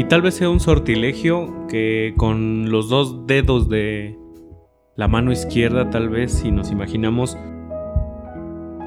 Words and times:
Y 0.00 0.04
tal 0.04 0.22
vez 0.22 0.36
sea 0.36 0.48
un 0.48 0.60
sortilegio 0.60 1.66
que 1.68 2.14
con 2.16 2.70
los 2.70 2.88
dos 2.88 3.26
dedos 3.26 3.68
de 3.68 4.18
la 4.96 5.08
mano 5.08 5.30
izquierda, 5.30 5.90
tal 5.90 6.08
vez, 6.08 6.32
si 6.32 6.50
nos 6.50 6.70
imaginamos, 6.70 7.36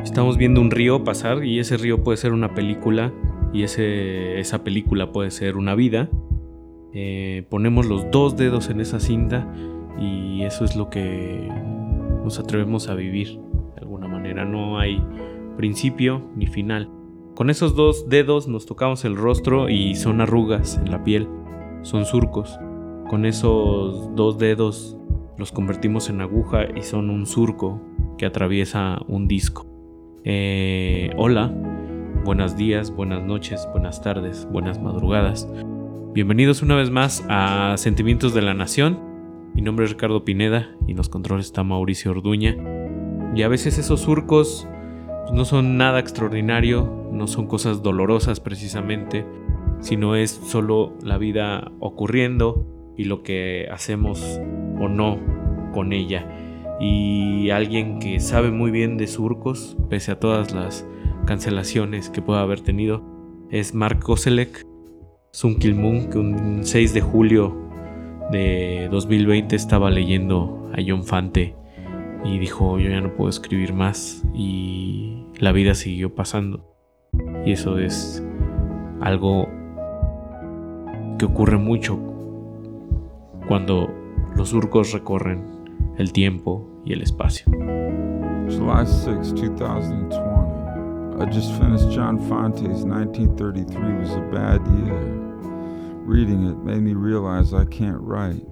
estamos 0.02 0.38
viendo 0.38 0.60
un 0.60 0.72
río 0.72 1.04
pasar 1.04 1.46
y 1.46 1.60
ese 1.60 1.78
río 1.78 2.04
puede 2.04 2.18
ser 2.18 2.34
una 2.34 2.56
película 2.56 3.14
y 3.54 3.62
ese, 3.62 4.40
esa 4.40 4.64
película 4.64 5.12
puede 5.12 5.30
ser 5.30 5.56
una 5.56 5.76
vida. 5.76 6.10
Eh, 6.94 7.46
ponemos 7.48 7.86
los 7.86 8.10
dos 8.10 8.36
dedos 8.36 8.72
en 8.72 8.82
esa 8.82 9.00
cinta 9.00 9.48
y 10.00 10.42
eso 10.42 10.66
es 10.66 10.76
lo 10.76 10.90
que 10.90 11.48
nos 12.24 12.40
atrevemos 12.40 12.90
a 12.90 12.96
vivir 12.96 13.38
de 13.76 13.82
alguna 13.82 14.08
manera. 14.08 14.46
No 14.46 14.80
hay 14.80 15.00
principio 15.58 16.24
ni 16.36 16.48
final. 16.48 16.90
Con 17.36 17.50
esos 17.50 17.76
dos 17.76 18.10
dedos 18.10 18.48
nos 18.48 18.68
tocamos 18.68 19.06
el 19.06 19.16
rostro 19.16 19.68
y 19.68 19.96
son 19.96 20.22
arrugas 20.22 20.78
en 20.78 20.92
la 20.92 21.04
piel, 21.04 21.28
son 21.82 22.06
surcos. 22.06 22.60
Con 23.10 23.26
esos 23.26 24.16
dos 24.16 24.38
dedos 24.38 25.00
los 25.40 25.52
convertimos 25.52 26.12
en 26.12 26.22
aguja 26.22 26.68
y 26.76 26.84
son 26.84 27.10
un 27.10 27.26
surco 27.26 27.82
que 28.20 28.28
atraviesa 28.28 29.00
un 29.08 29.28
disco. 29.28 29.66
Eh, 30.24 31.10
hola, 31.18 31.52
buenos 32.24 32.56
días, 32.56 32.92
buenas 32.96 33.24
noches, 33.24 33.68
buenas 33.72 34.04
tardes, 34.04 34.48
buenas 34.52 34.80
madrugadas. 34.80 35.50
Bienvenidos 36.14 36.62
una 36.62 36.76
vez 36.76 36.92
más 36.92 37.26
a 37.30 37.74
Sentimientos 37.78 38.36
de 38.36 38.44
la 38.44 38.54
Nación. 38.54 39.00
Mi 39.56 39.64
nombre 39.64 39.86
es 39.86 39.92
Ricardo 39.92 40.24
Pineda 40.24 40.70
y 40.86 40.92
en 40.92 40.98
los 40.98 41.10
controles 41.10 41.48
está 41.48 41.64
Mauricio 41.64 42.12
Orduña. 42.12 42.56
Y 43.36 43.42
a 43.42 43.48
veces 43.48 43.80
esos 43.80 44.02
surcos 44.02 44.68
no 45.34 45.46
son 45.46 45.78
nada 45.78 46.00
extraordinario, 46.00 47.03
no 47.14 47.28
son 47.28 47.48
cosas 47.48 47.84
dolorosas 47.84 48.40
precisamente, 48.40 49.26
sino 49.80 50.16
es 50.16 50.32
solo 50.32 50.94
la 51.04 51.18
vida 51.18 51.72
ocurriendo 51.80 52.66
y 52.98 53.06
lo 53.06 53.24
que 53.24 53.68
hacemos 53.72 54.40
o 54.80 54.88
no 54.90 55.20
con 55.74 55.94
ella. 55.94 56.28
Y 56.80 57.50
alguien 57.52 58.00
que 58.00 58.20
sabe 58.20 58.52
muy 58.52 58.72
bien 58.72 58.98
de 58.98 59.08
surcos, 59.08 59.78
pese 59.90 60.12
a 60.12 60.20
todas 60.20 60.54
las 60.54 60.86
cancelaciones 61.26 62.10
que 62.10 62.22
pueda 62.22 62.42
haber 62.42 62.62
tenido, 62.62 63.04
es 63.50 63.74
Mark 63.74 64.00
Koselek, 64.00 64.66
Sun 65.32 65.58
Moon, 65.76 66.10
que 66.10 66.18
un 66.18 66.64
6 66.64 66.94
de 66.94 67.02
julio 67.02 67.56
de 68.32 68.88
2020 68.92 69.56
estaba 69.56 69.90
leyendo 69.90 70.70
a 70.74 70.82
John 70.86 71.04
Fante 71.04 71.56
y 72.26 72.40
dijo 72.40 72.80
yo 72.80 72.90
ya 72.90 73.02
no 73.02 73.14
puedo 73.16 73.30
escribir 73.30 73.74
más 73.74 74.24
y 74.34 75.26
la 75.40 75.52
vida 75.52 75.76
siguió 75.76 76.16
pasando. 76.16 76.73
Y 77.46 77.52
eso 77.52 77.78
es 77.78 78.24
algo 79.02 79.50
que 81.18 81.26
ocurre 81.26 81.58
mucho 81.58 82.00
cuando 83.48 83.90
los 84.36 84.50
surcos 84.50 84.94
recorren 84.94 85.44
el 85.98 86.12
tiempo 86.14 86.66
y 86.86 86.94
el 86.94 87.02
espacio. 87.02 87.46
July 88.50 88.86
6, 88.86 89.34
2020. 89.34 90.34
I 91.20 91.26
just 91.26 91.52
finished 91.60 91.90
John 91.92 92.18
Fonte's 92.28 92.84
1933 92.84 93.94
was 94.00 94.12
a 94.16 94.22
bad 94.32 94.66
year. 94.84 95.00
Reading 96.06 96.48
it 96.48 96.58
made 96.58 96.82
me 96.82 96.94
realize 96.94 97.54
I 97.54 97.66
can't 97.66 98.02
write. 98.02 98.46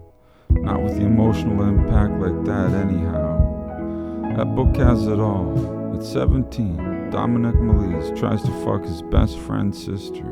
Not 0.50 0.82
with 0.84 0.98
the 0.98 1.06
emotional 1.06 1.64
impact 1.64 2.14
like 2.20 2.46
that, 2.46 2.74
anyhow. 2.74 4.36
That 4.38 4.56
book 4.56 4.76
has 4.78 5.08
it 5.08 5.20
all. 5.20 5.92
At 5.96 6.04
17, 6.04 6.91
Dominic 7.12 7.56
Malise 7.56 8.18
tries 8.18 8.42
to 8.44 8.52
fuck 8.64 8.84
his 8.84 9.02
best 9.02 9.38
friend's 9.40 9.84
sister. 9.84 10.26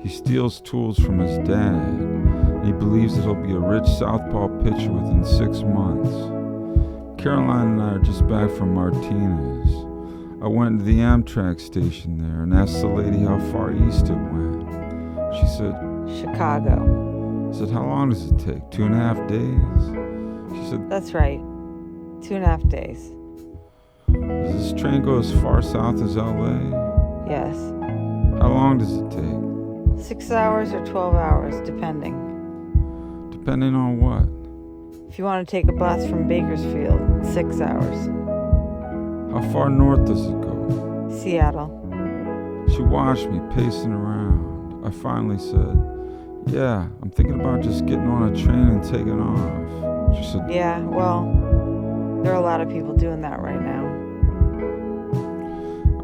He 0.00 0.10
steals 0.10 0.60
tools 0.60 0.98
from 0.98 1.18
his 1.18 1.38
dad. 1.48 2.64
He 2.64 2.72
believes 2.72 3.16
that 3.16 3.22
he'll 3.22 3.34
be 3.34 3.52
a 3.52 3.58
rich 3.58 3.86
southpaw 3.86 4.48
pitcher 4.62 4.92
within 4.92 5.24
six 5.24 5.62
months. 5.62 6.10
Caroline 7.22 7.78
and 7.78 7.82
I 7.82 7.94
are 7.94 7.98
just 8.00 8.28
back 8.28 8.50
from 8.50 8.74
Martinez. 8.74 9.74
I 10.42 10.46
went 10.46 10.80
to 10.80 10.84
the 10.84 10.98
Amtrak 10.98 11.58
station 11.58 12.18
there 12.18 12.42
and 12.42 12.52
asked 12.52 12.82
the 12.82 12.88
lady 12.88 13.20
how 13.20 13.38
far 13.50 13.72
east 13.72 14.10
it 14.10 14.12
went. 14.12 14.68
She 15.34 15.46
said, 15.46 15.74
Chicago. 16.20 17.50
I 17.50 17.56
said, 17.56 17.70
How 17.70 17.86
long 17.86 18.10
does 18.10 18.30
it 18.30 18.38
take? 18.38 18.70
Two 18.70 18.84
and 18.84 18.94
a 18.94 18.98
half 18.98 19.16
days? 19.26 20.58
She 20.58 20.70
said, 20.70 20.90
That's 20.90 21.14
right. 21.14 21.40
Two 22.20 22.34
and 22.34 22.44
a 22.44 22.46
half 22.46 22.68
days. 22.68 23.14
Does 24.20 24.72
this 24.72 24.80
train 24.80 25.02
go 25.02 25.18
as 25.18 25.32
far 25.40 25.60
south 25.62 26.00
as 26.02 26.16
LA? 26.16 26.58
Yes. 27.28 27.56
How 28.40 28.48
long 28.48 28.78
does 28.78 28.92
it 28.96 29.10
take? 29.10 30.04
Six 30.04 30.30
hours 30.30 30.72
or 30.72 30.84
12 30.86 31.14
hours, 31.14 31.60
depending. 31.68 32.14
Depending 33.30 33.74
on 33.74 33.98
what? 33.98 34.28
If 35.10 35.18
you 35.18 35.24
want 35.24 35.46
to 35.46 35.50
take 35.50 35.68
a 35.68 35.72
bus 35.72 36.08
from 36.08 36.26
Bakersfield, 36.28 37.24
six 37.26 37.60
hours. 37.60 38.06
How 39.32 39.40
far 39.52 39.70
north 39.70 40.04
does 40.06 40.26
it 40.26 40.40
go? 40.40 41.08
Seattle. 41.10 41.70
She 42.74 42.82
watched 42.82 43.28
me 43.28 43.40
pacing 43.54 43.92
around. 43.92 44.84
I 44.84 44.90
finally 44.90 45.38
said, 45.38 45.76
Yeah, 46.46 46.88
I'm 47.02 47.10
thinking 47.10 47.40
about 47.40 47.62
just 47.62 47.86
getting 47.86 48.06
on 48.08 48.32
a 48.32 48.36
train 48.36 48.68
and 48.68 48.82
taking 48.84 49.20
off. 49.20 50.16
She 50.16 50.24
said, 50.24 50.50
Yeah, 50.50 50.80
well, 50.80 51.22
there 52.22 52.32
are 52.32 52.36
a 52.36 52.40
lot 52.44 52.60
of 52.60 52.68
people 52.68 52.94
doing 52.96 53.20
that 53.22 53.40
right 53.40 53.60
now. 53.60 53.83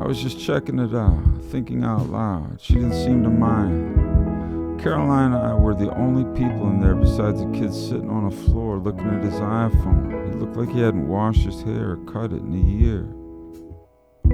I 0.00 0.06
was 0.06 0.22
just 0.22 0.40
checking 0.40 0.78
it 0.78 0.94
out, 0.94 1.22
thinking 1.50 1.84
out 1.84 2.08
loud. 2.08 2.58
She 2.58 2.72
didn't 2.72 2.94
seem 2.94 3.22
to 3.22 3.28
mind. 3.28 4.80
Caroline 4.80 5.34
and 5.34 5.46
I 5.46 5.52
were 5.52 5.74
the 5.74 5.94
only 5.94 6.24
people 6.38 6.70
in 6.70 6.80
there 6.80 6.94
besides 6.94 7.42
a 7.42 7.50
kid 7.50 7.74
sitting 7.74 8.08
on 8.08 8.24
a 8.24 8.30
floor 8.30 8.78
looking 8.78 9.06
at 9.08 9.22
his 9.22 9.34
iPhone. 9.34 10.32
He 10.32 10.40
looked 10.40 10.56
like 10.56 10.70
he 10.70 10.80
hadn't 10.80 11.06
washed 11.06 11.42
his 11.42 11.60
hair 11.60 11.90
or 11.90 11.96
cut 12.10 12.32
it 12.32 12.40
in 12.40 12.54
a 12.54 12.56
year. 12.56 13.02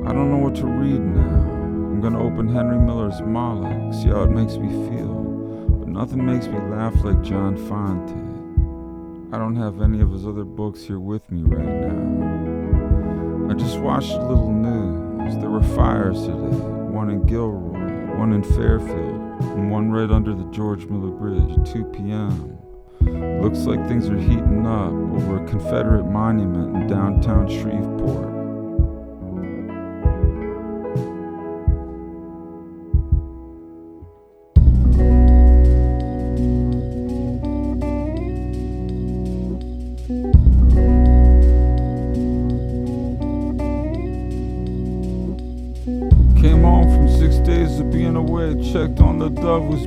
I 0.09 0.13
don't 0.13 0.31
know 0.31 0.39
what 0.39 0.55
to 0.57 0.67
read 0.67 1.01
now. 1.01 1.41
I'm 1.41 2.01
gonna 2.01 2.23
open 2.23 2.49
Henry 2.49 2.79
Miller's 2.79 3.21
Moloch, 3.23 3.93
see 3.93 4.11
how 4.11 4.23
it 4.23 4.31
makes 4.31 4.57
me 4.59 4.69
feel. 4.89 5.15
But 5.81 5.89
nothing 5.89 6.25
makes 6.25 6.47
me 6.47 6.61
laugh 6.61 6.95
like 7.03 7.21
John 7.23 7.57
Fonte. 7.57 8.15
I 9.35 9.39
don't 9.39 9.57
have 9.57 9.83
any 9.83 10.01
of 10.01 10.13
his 10.13 10.29
other 10.29 10.45
books 10.45 10.83
here 10.83 11.01
with 11.01 11.29
me 11.29 11.43
right 11.43 11.89
now. 11.89 13.51
I 13.51 13.55
just 13.55 13.81
watched 13.81 14.13
a 14.13 14.23
little 14.23 14.53
news. 14.53 15.06
There 15.35 15.51
were 15.51 15.63
fires 15.63 16.23
today, 16.23 16.35
one 16.35 17.11
in 17.11 17.27
Gilroy, 17.27 18.17
one 18.17 18.33
in 18.33 18.45
Fairfield, 18.45 19.41
and 19.41 19.71
one 19.71 19.91
right 19.91 20.11
under 20.11 20.35
the 20.35 20.45
George 20.53 20.87
Miller 20.87 21.11
Bridge 21.11 21.59
at 21.59 21.67
2 21.67 21.85
p.m. 21.87 22.57
Looks 23.43 23.61
like 23.67 23.87
things 23.89 24.09
are 24.09 24.17
heating 24.17 24.67
up 24.67 24.93
over 24.93 25.45
a 25.45 25.47
Confederate 25.49 26.05
monument 26.05 26.77
in 26.77 26.87
downtown 26.87 27.49
Shreveport. 27.49 28.36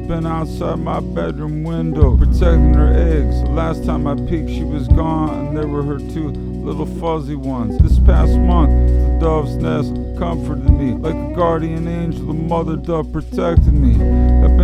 Been 0.10 0.26
outside 0.26 0.80
my 0.80 1.00
bedroom 1.00 1.62
window, 1.62 2.18
protecting 2.18 2.74
her 2.74 2.92
eggs. 2.92 3.44
The 3.44 3.50
last 3.52 3.86
time 3.86 4.08
I 4.08 4.16
peeked, 4.16 4.50
she 4.50 4.64
was 4.64 4.88
gone, 4.88 5.30
and 5.30 5.56
there 5.56 5.68
were 5.68 5.84
her 5.84 6.00
two 6.00 6.30
little 6.30 6.88
fuzzy 6.88 7.36
ones. 7.36 7.78
This 7.78 8.00
past 8.00 8.32
month, 8.40 8.72
the 8.72 9.20
dove's 9.22 9.56
nest 9.58 9.94
comforted 10.18 10.68
me 10.68 10.94
like 10.94 11.14
a 11.14 11.36
guardian 11.36 11.88
angel. 11.88 12.26
The 12.26 12.34
mother 12.34 12.76
dove 12.76 13.14
protected 13.14 13.72
me. 13.72 13.98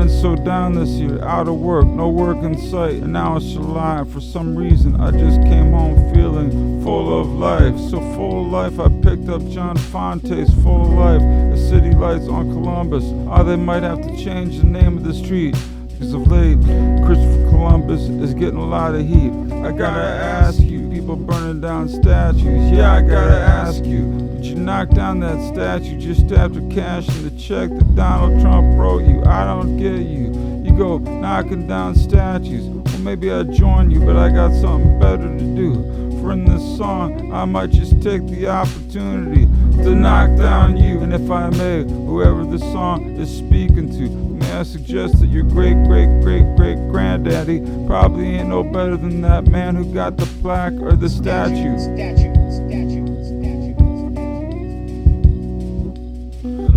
Been 0.06 0.22
so 0.22 0.36
down 0.36 0.74
this 0.74 0.90
year, 0.90 1.20
out 1.24 1.48
of 1.48 1.56
work, 1.56 1.88
no 1.88 2.10
work 2.10 2.38
in 2.44 2.56
sight, 2.70 3.02
and 3.02 3.12
now 3.12 3.38
it's 3.38 3.46
July. 3.48 4.04
For 4.04 4.22
some 4.22 4.56
reason, 4.56 5.02
I 5.02 5.10
just 5.10 5.42
came 5.42 5.72
home 5.72 6.14
feeling 6.14 6.84
full 6.84 7.20
of 7.20 7.28
life. 7.28 7.76
So 7.90 8.00
full 8.14 8.46
of 8.46 8.52
life, 8.52 8.80
I 8.80 8.88
picked 9.02 9.30
up 9.30 9.44
John 9.50 9.76
Fonte's 9.76 10.54
Full 10.62 10.84
of 10.84 10.90
Life. 10.90 11.22
The 11.22 11.58
city 11.58 11.90
lights 11.90 12.28
on 12.28 12.52
Columbus. 12.52 13.04
Ah, 13.28 13.42
they 13.42 13.56
might 13.56 13.82
have 13.82 14.00
to 14.04 14.16
change 14.16 14.60
the 14.60 14.68
name 14.68 14.96
of 14.96 15.04
the 15.06 15.14
street. 15.16 15.56
Because 15.88 16.14
of 16.14 16.28
late, 16.28 16.62
Christopher 17.04 17.50
Columbus 17.50 18.02
is 18.02 18.36
getting 18.36 18.60
a 18.60 18.66
lot 18.68 18.94
of 18.94 19.02
heat. 19.02 19.32
I 19.54 19.72
gotta 19.72 20.06
ask 20.06 20.60
you, 20.60 20.88
people 20.88 21.16
burning 21.16 21.62
down 21.62 21.90
statues. 21.90 22.72
Yeah, 22.72 22.94
I 22.94 23.02
gotta 23.02 23.40
ask 23.40 23.84
you, 23.84 24.25
you 24.46 24.56
knock 24.56 24.90
down 24.90 25.20
that 25.22 25.40
statue 25.54 25.98
just 25.98 26.32
after 26.32 26.62
cashing 26.70 27.24
the 27.24 27.32
check 27.42 27.70
that 27.70 27.96
Donald 27.96 28.42
Trump 28.42 28.78
wrote 28.78 29.04
you? 29.04 29.24
I 29.26 29.44
don't 29.46 29.78
get 29.78 30.00
you. 30.00 30.34
You 30.64 30.78
go 30.78 30.98
knocking 30.98 31.68
down 31.68 31.96
statues. 31.96 32.64
Well, 32.64 33.00
maybe 33.00 33.32
I'd 33.32 33.52
join 33.52 33.90
you, 33.90 34.00
but 34.02 34.16
I 34.16 34.30
got 34.30 34.54
something 34.54 35.00
better 35.00 35.24
to 35.24 35.56
do. 35.56 35.74
For 36.22 36.32
in 36.32 36.46
this 36.46 36.62
song, 36.78 37.32
I 37.34 37.46
might 37.46 37.72
just 37.72 38.02
take 38.02 38.26
the 38.28 38.48
opportunity 38.48 39.46
to 39.84 39.96
knock 39.96 40.38
down 40.38 40.78
you. 40.78 41.00
And 41.02 41.14
if 41.14 41.30
I 41.30 41.50
may, 41.50 41.84
whoever 41.84 42.46
the 42.46 42.60
song 42.60 43.16
is 43.18 43.36
speaking 43.36 43.90
to, 43.92 44.10
may 44.10 44.52
I 44.52 44.64
suggest 44.64 45.20
that 45.20 45.28
your 45.28 45.44
great, 45.44 45.76
great, 45.86 46.08
great, 46.22 46.56
great 46.56 46.78
granddaddy 46.90 47.62
probably 47.88 48.36
ain't 48.36 48.50
no 48.50 48.64
better 48.64 48.98
than 48.98 49.22
that 49.22 49.48
man 49.48 49.76
who 49.76 49.92
got 49.94 50.18
the 50.18 50.26
plaque 50.42 50.74
or 50.82 50.94
the 50.94 51.10
statue, 51.10 51.78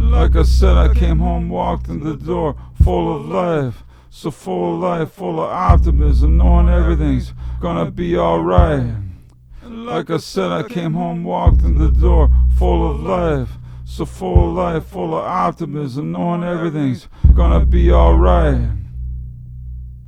Like 0.09 0.37
I 0.37 0.43
said, 0.43 0.77
I 0.77 0.95
came 0.95 1.19
home, 1.19 1.51
walked 1.51 1.89
in 1.89 2.01
the 2.03 2.17
door, 2.17 2.57
full 2.83 3.15
of 3.15 3.27
life. 3.27 3.85
So 4.09 4.31
full 4.31 4.75
of 4.75 4.81
life, 4.81 5.13
full 5.13 5.39
of 5.39 5.51
optimism, 5.51 6.39
knowing 6.39 6.69
everything's 6.69 7.35
gonna 7.61 7.91
be 7.91 8.17
alright. 8.17 8.95
Like 9.63 10.11
I 10.11 10.17
said, 10.17 10.51
I 10.51 10.63
came 10.63 10.95
home, 10.95 11.25
walked 11.25 11.61
in 11.63 11.77
the 11.77 11.91
door, 11.91 12.31
full 12.57 12.91
of 12.91 13.01
life. 13.01 13.51
So 13.85 14.07
full 14.07 14.49
of 14.49 14.57
life, 14.57 14.87
full 14.87 15.15
of 15.15 15.25
optimism, 15.25 16.13
knowing 16.13 16.43
everything's 16.43 17.07
gonna 17.35 17.67
be 17.67 17.93
alright. 17.93 18.69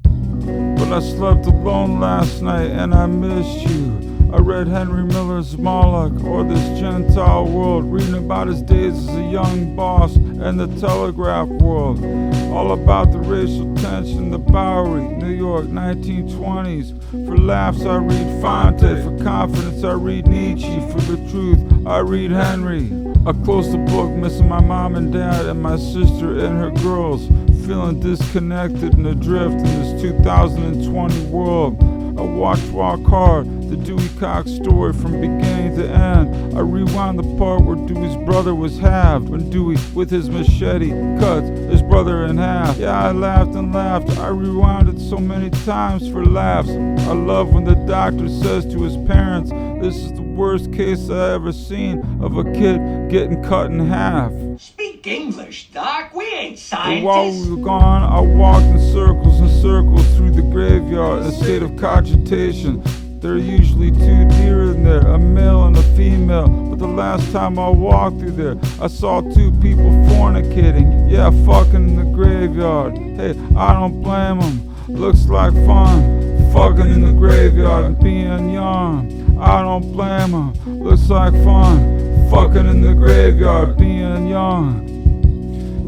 But 0.02 0.92
I 0.92 1.00
slept 1.00 1.46
alone 1.46 2.00
last 2.00 2.40
night 2.40 2.70
and 2.70 2.94
I 2.94 3.06
missed 3.06 3.68
you. 3.68 3.89
I 4.32 4.36
read 4.36 4.68
Henry 4.68 5.02
Miller's 5.02 5.58
Moloch 5.58 6.22
or 6.22 6.44
this 6.44 6.78
Gentile 6.78 7.46
world, 7.46 7.92
reading 7.92 8.14
about 8.14 8.46
his 8.46 8.62
days 8.62 8.96
as 8.96 9.16
a 9.16 9.22
young 9.22 9.74
boss 9.74 10.14
and 10.14 10.60
the 10.60 10.68
telegraph 10.80 11.48
world. 11.48 12.04
All 12.52 12.70
about 12.70 13.10
the 13.10 13.18
racial 13.18 13.74
tension, 13.74 14.30
the 14.30 14.38
Bowery, 14.38 15.02
New 15.02 15.32
York, 15.32 15.64
1920s. 15.66 17.26
For 17.26 17.36
laughs, 17.36 17.82
I 17.82 17.96
read 17.96 18.40
Fonte. 18.40 19.02
For 19.02 19.24
confidence, 19.24 19.82
I 19.82 19.94
read 19.94 20.28
Nietzsche. 20.28 20.78
For 20.92 21.00
the 21.00 21.16
truth, 21.28 21.86
I 21.86 21.98
read 21.98 22.30
Henry. 22.30 22.88
I 23.26 23.32
close 23.44 23.72
the 23.72 23.78
book, 23.78 24.10
missing 24.12 24.48
my 24.48 24.60
mom 24.60 24.94
and 24.94 25.12
dad 25.12 25.46
and 25.46 25.60
my 25.60 25.76
sister 25.76 26.38
and 26.38 26.56
her 26.56 26.70
girls. 26.82 27.26
Feeling 27.66 27.98
disconnected 27.98 28.94
and 28.94 29.08
adrift 29.08 29.56
in 29.56 29.64
this 29.64 30.02
2020 30.02 31.24
world. 31.26 31.82
I 32.18 32.22
watched 32.22 32.68
Walk 32.70 33.02
Hard, 33.04 33.46
the 33.70 33.76
Dewey 33.76 34.08
Cox 34.18 34.50
story 34.50 34.92
from 34.92 35.20
beginning 35.20 35.76
to 35.76 35.88
end. 35.88 36.58
I 36.58 36.60
rewound 36.60 37.20
the 37.20 37.36
part 37.38 37.62
where 37.62 37.76
Dewey's 37.76 38.16
brother 38.26 38.52
was 38.52 38.78
halved, 38.78 39.28
when 39.28 39.48
Dewey, 39.48 39.76
with 39.94 40.10
his 40.10 40.28
machete, 40.28 40.90
cuts 41.20 41.48
his 41.70 41.80
brother 41.80 42.26
in 42.26 42.36
half. 42.36 42.76
Yeah, 42.76 42.98
I 42.98 43.12
laughed 43.12 43.54
and 43.54 43.72
laughed. 43.72 44.10
I 44.18 44.28
rewound 44.28 44.88
it 44.88 45.00
so 45.00 45.18
many 45.18 45.50
times 45.50 46.08
for 46.08 46.24
laughs. 46.24 46.68
I 46.68 47.12
love 47.12 47.52
when 47.52 47.62
the 47.62 47.76
doctor 47.86 48.28
says 48.28 48.66
to 48.72 48.82
his 48.82 48.96
parents, 49.08 49.50
This 49.80 49.94
is 49.94 50.12
the 50.14 50.22
worst 50.22 50.72
case 50.72 51.08
I 51.08 51.34
ever 51.34 51.52
seen 51.52 52.00
of 52.20 52.38
a 52.38 52.44
kid 52.52 53.08
getting 53.08 53.40
cut 53.44 53.66
in 53.66 53.78
half. 53.78 54.32
Speak 54.58 55.06
English, 55.06 55.70
Doc. 55.70 56.12
We 56.12 56.26
ain't 56.26 56.68
But 56.70 57.02
while 57.02 57.30
we 57.30 57.50
were 57.50 57.64
gone, 57.64 58.02
I 58.02 58.20
walked 58.20 58.64
in 58.64 58.80
circles 58.92 59.38
and 59.38 59.50
circles 59.62 60.04
through 60.16 60.32
the 60.32 60.42
graveyard 60.42 61.20
in 61.20 61.26
a 61.28 61.32
state 61.32 61.62
of 61.62 61.76
cogitation. 61.76 62.82
There 63.20 63.32
are 63.32 63.36
usually 63.36 63.90
two 63.90 64.24
deer 64.30 64.62
in 64.72 64.82
there, 64.82 65.00
a 65.00 65.18
male 65.18 65.66
and 65.66 65.76
a 65.76 65.82
female. 65.94 66.48
But 66.48 66.78
the 66.78 66.86
last 66.86 67.30
time 67.32 67.58
I 67.58 67.68
walked 67.68 68.18
through 68.18 68.30
there, 68.30 68.56
I 68.80 68.86
saw 68.86 69.20
two 69.20 69.52
people 69.60 69.90
fornicating. 70.08 71.10
Yeah, 71.10 71.30
fucking 71.44 71.74
in 71.74 71.96
the 71.96 72.04
graveyard. 72.04 72.96
Hey, 72.96 73.34
I 73.54 73.74
don't 73.74 74.00
blame 74.00 74.40
them. 74.40 74.74
Looks 74.88 75.26
like 75.26 75.52
fun. 75.66 76.52
Fucking 76.54 76.90
in 76.90 77.02
the 77.02 77.12
graveyard 77.12 77.84
and 77.84 78.00
being 78.00 78.54
young. 78.54 79.38
I 79.38 79.60
don't 79.60 79.92
blame 79.92 80.30
them. 80.30 80.82
Looks 80.82 81.10
like 81.10 81.34
fun. 81.44 82.30
Fucking 82.30 82.68
in 82.68 82.80
the 82.80 82.94
graveyard, 82.94 83.76
being 83.76 84.28
young. 84.28 84.89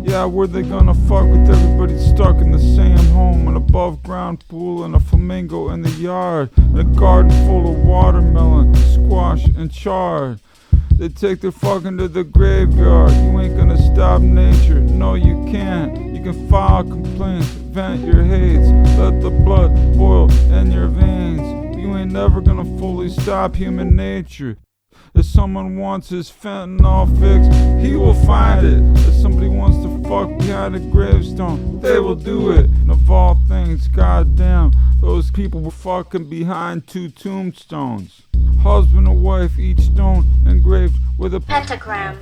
Yeah, 0.04 0.24
where 0.24 0.46
they 0.46 0.62
gonna 0.62 0.94
fuck 0.94 1.26
with 1.26 1.48
everybody 1.48 1.96
stuck 1.98 2.36
in 2.36 2.50
the 2.50 2.58
same 2.58 2.98
home? 3.12 3.46
An 3.46 3.56
above 3.56 4.02
ground 4.02 4.44
pool 4.48 4.84
and 4.84 4.94
a 4.96 5.00
flamingo 5.00 5.70
in 5.70 5.82
the 5.82 5.90
yard. 5.90 6.50
And 6.56 6.78
a 6.80 6.84
garden 6.84 7.30
full 7.46 7.70
of 7.70 7.78
watermelon, 7.84 8.74
squash, 8.74 9.44
and 9.44 9.72
chard. 9.72 10.40
They 10.96 11.08
take 11.08 11.40
their 11.40 11.52
fucking 11.52 11.98
to 11.98 12.08
the 12.08 12.24
graveyard. 12.24 13.12
You 13.12 13.40
ain't 13.40 13.56
gonna 13.56 13.78
stop 13.78 14.20
nature. 14.22 14.80
No, 14.80 15.14
you 15.14 15.44
can't. 15.50 16.14
You 16.14 16.22
can 16.22 16.48
file 16.48 16.84
complaints, 16.84 17.46
vent 17.46 18.04
your 18.04 18.24
hates, 18.24 18.68
let 18.98 19.20
the 19.20 19.30
blood 19.30 19.72
boil 19.96 20.30
in 20.52 20.70
your 20.70 20.88
veins. 20.88 21.76
You 21.76 21.96
ain't 21.96 22.12
never 22.12 22.40
gonna 22.40 22.64
fully 22.78 23.08
stop 23.08 23.56
human 23.56 23.96
nature. 23.96 24.58
If 25.14 25.26
someone 25.26 25.76
wants 25.76 26.08
his 26.08 26.30
fentanyl 26.30 27.06
fixed, 27.20 27.52
he 27.84 27.96
will 27.96 28.14
find 28.14 28.66
it. 28.66 29.06
If 29.06 29.14
somebody 29.14 29.48
wants 29.48 29.76
to 29.78 30.08
fuck 30.08 30.38
behind 30.38 30.74
a 30.74 30.80
gravestone, 30.80 31.80
they 31.80 31.98
will 31.98 32.14
do 32.14 32.50
it. 32.50 32.64
And 32.64 32.90
of 32.90 33.10
all 33.10 33.38
things, 33.46 33.88
goddamn, 33.88 34.72
those 35.02 35.30
people 35.30 35.60
were 35.60 35.70
fucking 35.70 36.30
behind 36.30 36.86
two 36.86 37.10
tombstones. 37.10 38.22
Husband 38.62 39.06
and 39.06 39.22
wife, 39.22 39.58
each 39.58 39.80
stone 39.80 40.26
engraved 40.46 40.96
with 41.18 41.34
a 41.34 41.40
Pentagram. 41.40 42.18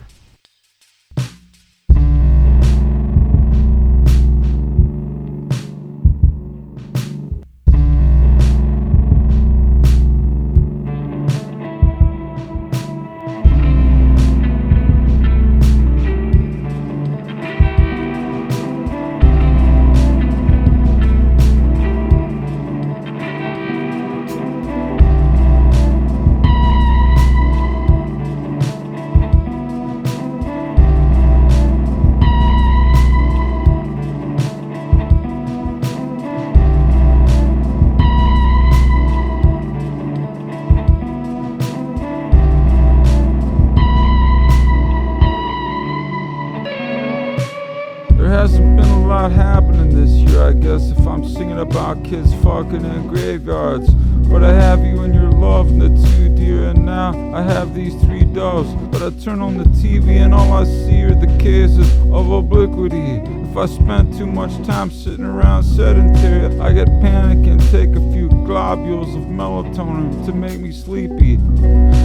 Lot 49.20 49.32
happening 49.32 49.94
this 49.94 50.10
year, 50.10 50.42
I 50.42 50.54
guess, 50.54 50.90
if 50.90 51.06
I'm 51.06 51.28
singing 51.28 51.58
about 51.58 52.02
kids 52.04 52.32
fucking 52.36 52.82
in 52.82 53.06
graveyards. 53.08 53.90
But 54.30 54.42
I 54.42 54.52
have 54.54 54.82
you 54.82 55.02
and 55.02 55.14
your 55.14 55.30
love 55.30 55.68
and 55.68 55.82
the 55.82 56.08
two 56.08 56.34
deer, 56.34 56.70
and 56.70 56.86
now 56.86 57.12
I 57.34 57.42
have 57.42 57.74
these 57.74 57.94
three 58.04 58.24
doves. 58.24 58.72
But 58.90 59.02
I 59.02 59.10
turn 59.22 59.42
on 59.42 59.58
the 59.58 59.64
TV 59.64 60.24
and 60.24 60.32
all 60.32 60.54
I 60.54 60.64
see 60.64 61.02
are 61.02 61.14
the 61.14 61.26
cases 61.38 61.92
of 62.10 62.30
obliquity. 62.30 63.39
If 63.50 63.56
I 63.56 63.66
spend 63.66 64.16
too 64.16 64.28
much 64.28 64.64
time 64.64 64.92
sitting 64.92 65.24
around 65.24 65.64
sedentary, 65.64 66.56
I 66.60 66.72
get 66.72 66.86
panic 67.00 67.48
and 67.48 67.60
take 67.72 67.90
a 67.90 68.12
few 68.12 68.28
globules 68.28 69.12
of 69.16 69.22
melatonin 69.22 70.24
to 70.26 70.32
make 70.32 70.60
me 70.60 70.70
sleepy. 70.70 71.34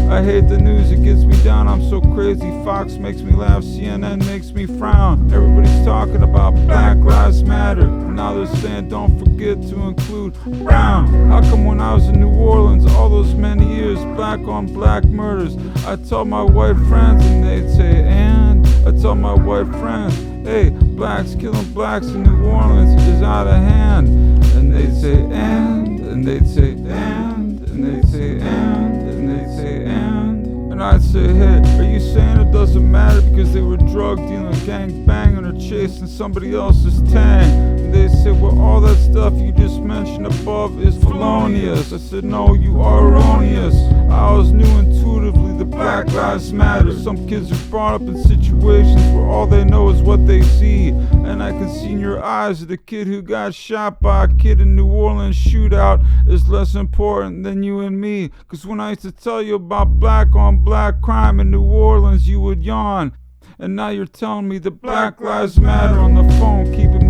I 0.09 0.23
hate 0.23 0.49
the 0.49 0.57
news, 0.57 0.89
it 0.89 1.03
gets 1.03 1.23
me 1.23 1.35
down. 1.43 1.67
I'm 1.67 1.87
so 1.87 2.01
crazy. 2.01 2.49
Fox 2.65 2.93
makes 2.93 3.21
me 3.21 3.33
laugh, 3.33 3.61
CNN 3.61 4.25
makes 4.25 4.53
me 4.53 4.65
frown. 4.65 5.31
Everybody's 5.31 5.85
talking 5.85 6.23
about 6.23 6.55
Black 6.65 6.97
Lives 6.97 7.43
Matter. 7.43 7.85
Now 7.85 8.33
they're 8.33 8.55
saying 8.55 8.89
don't 8.89 9.19
forget 9.19 9.61
to 9.69 9.81
include 9.81 10.33
brown. 10.63 11.29
How 11.29 11.41
come 11.41 11.65
when 11.65 11.79
I 11.79 11.93
was 11.93 12.07
in 12.07 12.19
New 12.19 12.33
Orleans 12.33 12.87
all 12.93 13.09
those 13.09 13.35
many 13.35 13.71
years, 13.71 13.99
black 14.15 14.39
on 14.39 14.65
black 14.65 15.03
murders, 15.03 15.55
I 15.85 15.95
tell 15.97 16.25
my 16.25 16.41
white 16.41 16.77
friends 16.87 17.23
and 17.23 17.43
they'd 17.43 17.69
say, 17.75 18.01
and 18.03 18.65
I 18.87 18.99
tell 18.99 19.13
my 19.13 19.35
white 19.35 19.67
friends, 19.79 20.15
hey, 20.43 20.71
blacks 20.95 21.35
killing 21.35 21.73
blacks 21.73 22.07
in 22.07 22.23
New 22.23 22.45
Orleans 22.45 23.01
is 23.03 23.21
out 23.21 23.47
of 23.47 23.55
hand. 23.55 24.07
And 24.55 24.73
they'd 24.73 24.95
say, 24.95 25.13
and, 25.13 25.99
and 25.99 26.25
they'd 26.25 26.47
say, 26.47 26.71
and, 26.71 27.59
and 27.59 27.83
they'd 27.83 28.07
say, 28.07 28.39
and, 28.39 29.09
and 29.09 29.29
they'd 29.29 29.55
say, 29.57 29.85
and. 29.85 30.45
And 30.71 30.83
I'd 30.83 31.01
say, 31.01 31.25
hey, 31.27 31.61
are 31.79 31.83
you 31.83 32.01
saying 32.01 32.37
it 32.37 32.51
doesn't 32.51 32.91
matter 32.91 33.21
because 33.21 33.53
they 33.53 33.61
were 33.61 33.77
drug 33.77 34.17
dealing, 34.17 34.65
gang 34.65 35.05
banging, 35.05 35.45
or 35.45 35.53
chasing 35.53 36.07
somebody 36.07 36.53
else's 36.53 37.01
tang? 37.13 37.79
And 37.79 37.93
they 37.93 38.09
said, 38.09 38.41
well, 38.41 38.59
all 38.59 38.81
that 38.81 38.97
stuff 38.97 39.33
you 39.35 39.53
just 39.53 39.79
mentioned 39.79 40.25
above 40.25 40.81
is 40.81 40.97
felonious. 40.97 41.93
I 41.93 41.97
said, 41.97 42.25
no, 42.25 42.53
you 42.53 42.81
are 42.81 43.07
erroneous. 43.07 43.75
I 44.09 44.19
always 44.19 44.51
knew 44.51 44.79
intuitively 44.79 45.57
that 45.57 45.65
Black 45.65 46.11
Lives 46.13 46.53
Matter. 46.53 46.97
Some 46.97 47.27
kids 47.27 47.51
are 47.51 47.69
brought 47.69 47.95
up 47.95 48.01
in 48.01 48.21
situations 48.23 49.01
where 49.13 49.25
all 49.25 49.47
they 49.47 49.63
know 49.63 49.89
is 49.89 50.01
what 50.01 50.25
they 50.27 50.41
see. 50.41 50.89
And 50.89 51.41
I 51.41 51.51
can 51.51 51.69
see 51.69 51.91
in 51.91 51.99
your 51.99 52.23
eyes 52.23 52.59
that 52.59 52.67
the 52.67 52.77
kid 52.77 53.07
who 53.07 53.21
got 53.21 53.53
shot 53.53 54.01
by 54.01 54.25
a 54.25 54.27
kid 54.27 54.61
in 54.61 54.75
New 54.75 54.87
Orleans 54.87 55.37
shootout 55.37 56.05
is 56.27 56.47
less 56.47 56.75
important 56.75 57.43
than 57.43 57.63
you 57.63 57.81
and 57.81 57.99
me. 57.99 58.31
Cause 58.47 58.65
when 58.65 58.79
I 58.79 58.91
used 58.91 59.01
to 59.01 59.11
tell 59.11 59.41
you 59.41 59.55
about 59.55 59.99
black 59.99 60.35
on 60.35 60.63
black 60.63 61.01
crime 61.01 61.39
in 61.39 61.51
New 61.51 61.63
Orleans, 61.63 62.27
you 62.27 62.39
would 62.41 62.63
yawn. 62.63 63.13
And 63.57 63.75
now 63.75 63.89
you're 63.89 64.05
telling 64.05 64.49
me 64.49 64.57
that 64.59 64.81
Black 64.81 65.21
Lives 65.21 65.59
Matter 65.59 65.97
on 65.97 66.15
the 66.15 66.23
phone, 66.35 66.73
keeping 66.73 67.04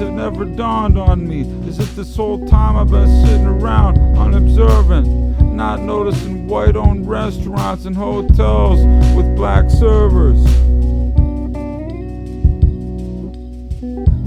it 0.00 0.10
never 0.10 0.44
dawned 0.44 0.98
on 0.98 1.26
me, 1.26 1.40
as 1.68 1.78
if 1.78 1.94
this 1.96 2.16
whole 2.16 2.46
time 2.46 2.76
I've 2.76 2.90
been 2.90 3.26
sitting 3.26 3.46
around 3.46 3.98
unobservant, 4.16 5.06
not 5.40 5.80
noticing 5.80 6.46
white 6.46 6.76
owned 6.76 7.08
restaurants 7.08 7.84
and 7.84 7.96
hotels 7.96 8.80
with 9.16 9.36
black 9.36 9.70
servers. 9.70 10.42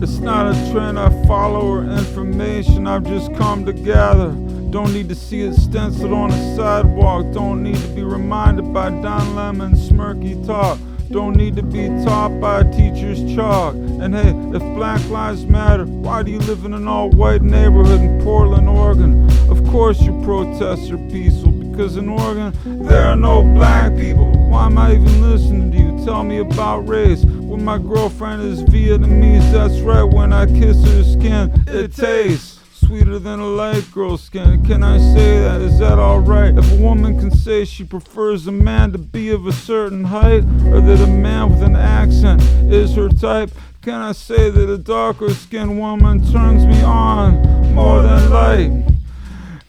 It's 0.02 0.20
not 0.20 0.56
a 0.56 0.72
trend 0.72 1.00
I 1.00 1.10
follow 1.26 1.68
or 1.68 1.84
information 1.84 2.86
I've 2.86 3.06
just 3.06 3.34
come 3.36 3.66
to 3.66 3.74
gather. 3.74 4.30
Don't 4.70 4.94
need 4.94 5.10
to 5.10 5.16
see 5.16 5.42
it 5.42 5.56
stenciled 5.56 6.12
on 6.12 6.32
a 6.32 6.56
sidewalk. 6.56 7.34
Don't 7.34 7.64
need 7.64 7.78
to 7.78 7.88
be 7.90 8.04
reminded 8.04 8.74
by 8.74 8.90
Don 8.90 9.36
Lemon's 9.36 9.90
smirky 9.90 10.46
talk. 10.46 10.78
Don't 11.12 11.36
need 11.38 11.56
to 11.56 11.64
be 11.64 11.88
taught 12.04 12.40
by 12.42 12.62
a 12.62 12.72
teacher's 12.72 13.24
chalk. 13.34 13.76
And 13.76 14.16
hey, 14.16 14.32
if 14.56 14.62
Black 14.76 15.08
Lives 15.10 15.46
Matter, 15.46 15.86
why 15.86 16.24
do 16.24 16.32
you 16.32 16.40
live 16.40 16.66
in 16.66 16.74
an 16.74 16.88
all 16.88 17.10
white 17.10 17.42
neighborhood 17.42 18.02
in 18.02 18.22
Portland, 18.22 18.68
Oregon? 18.68 19.30
Of 19.50 19.64
course, 19.68 20.02
your 20.02 20.22
protests 20.24 20.90
are 20.90 20.98
peaceful 21.10 21.52
because 21.52 21.98
in 21.98 22.10
Oregon, 22.10 22.54
there 22.86 23.06
are 23.06 23.16
no 23.16 23.44
black 23.44 23.96
people. 23.96 24.32
Why 24.50 24.66
am 24.66 24.78
I 24.78 24.94
even 24.94 25.22
listening 25.22 25.72
to 25.72 25.78
you? 25.78 26.06
Tell 26.06 26.24
me 26.24 26.40
about 26.40 26.88
race. 26.88 27.24
When 27.24 27.64
my 27.64 27.78
girlfriend 27.78 28.42
is 28.42 28.64
Vietnamese, 28.64 29.52
that's 29.52 29.80
right, 29.82 30.04
when 30.04 30.34
I 30.34 30.46
kiss 30.48 30.84
her 30.84 31.04
skin, 31.04 31.64
it 31.68 31.94
tastes 31.94 32.56
sweeter 32.86 33.18
than 33.18 33.40
a 33.40 33.48
light 33.48 33.90
girl's 33.92 34.22
skin. 34.22 34.64
Can 34.64 34.84
I 34.84 34.98
say 34.98 35.40
that? 35.40 35.60
Is 35.62 35.80
that 35.80 35.98
alright? 35.98 36.56
If 36.56 36.72
a 36.72 36.76
woman 36.76 37.20
can 37.20 37.32
say 37.32 37.66
she 37.66 37.84
prefers 37.84 38.46
a 38.46 38.52
man 38.52 38.92
to 38.92 39.00
be 39.00 39.30
of 39.30 39.48
a 39.48 39.52
certain 39.52 40.04
height, 40.04 40.44
or 40.68 40.82
that 40.82 41.00
a 41.02 41.08
man 41.08 41.50
with 41.50 41.64
an 41.64 41.76
accent 41.76 42.42
is 42.72 42.96
her 42.96 43.10
type, 43.10 43.52
can 43.82 44.02
I 44.02 44.12
say 44.12 44.50
that 44.50 44.70
a 44.70 44.78
darker 44.78 45.32
skinned 45.32 45.80
woman 45.80 46.32
turns 46.32 46.66
me 46.66 46.82
on 46.84 47.74
more 47.74 48.02
than 48.04 48.30
light? 48.30 48.72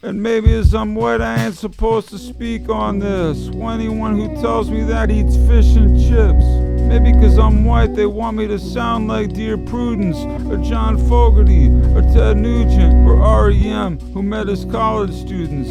And 0.02 0.22
maybe 0.22 0.52
as 0.52 0.74
I'm 0.74 0.94
white, 0.94 1.20
I 1.20 1.46
ain't 1.46 1.56
supposed 1.56 2.10
to 2.10 2.18
speak 2.18 2.68
on 2.68 2.98
this. 2.98 3.48
Anyone 3.48 4.18
who 4.18 4.40
tells 4.42 4.70
me 4.70 4.82
that 4.84 5.10
eats 5.10 5.36
fish 5.48 5.74
and 5.74 5.98
chips. 5.98 6.75
Maybe 6.86 7.12
because 7.12 7.36
I'm 7.38 7.64
white, 7.64 7.94
they 7.94 8.06
want 8.06 8.36
me 8.36 8.46
to 8.46 8.58
sound 8.58 9.08
like 9.08 9.32
Dear 9.32 9.58
Prudence, 9.58 10.16
or 10.50 10.56
John 10.58 10.96
Fogerty, 11.08 11.66
or 11.94 12.02
Ted 12.14 12.36
Nugent, 12.36 13.06
or 13.06 13.16
REM, 13.48 13.98
who 14.12 14.22
met 14.22 14.48
as 14.48 14.64
college 14.64 15.12
students. 15.12 15.70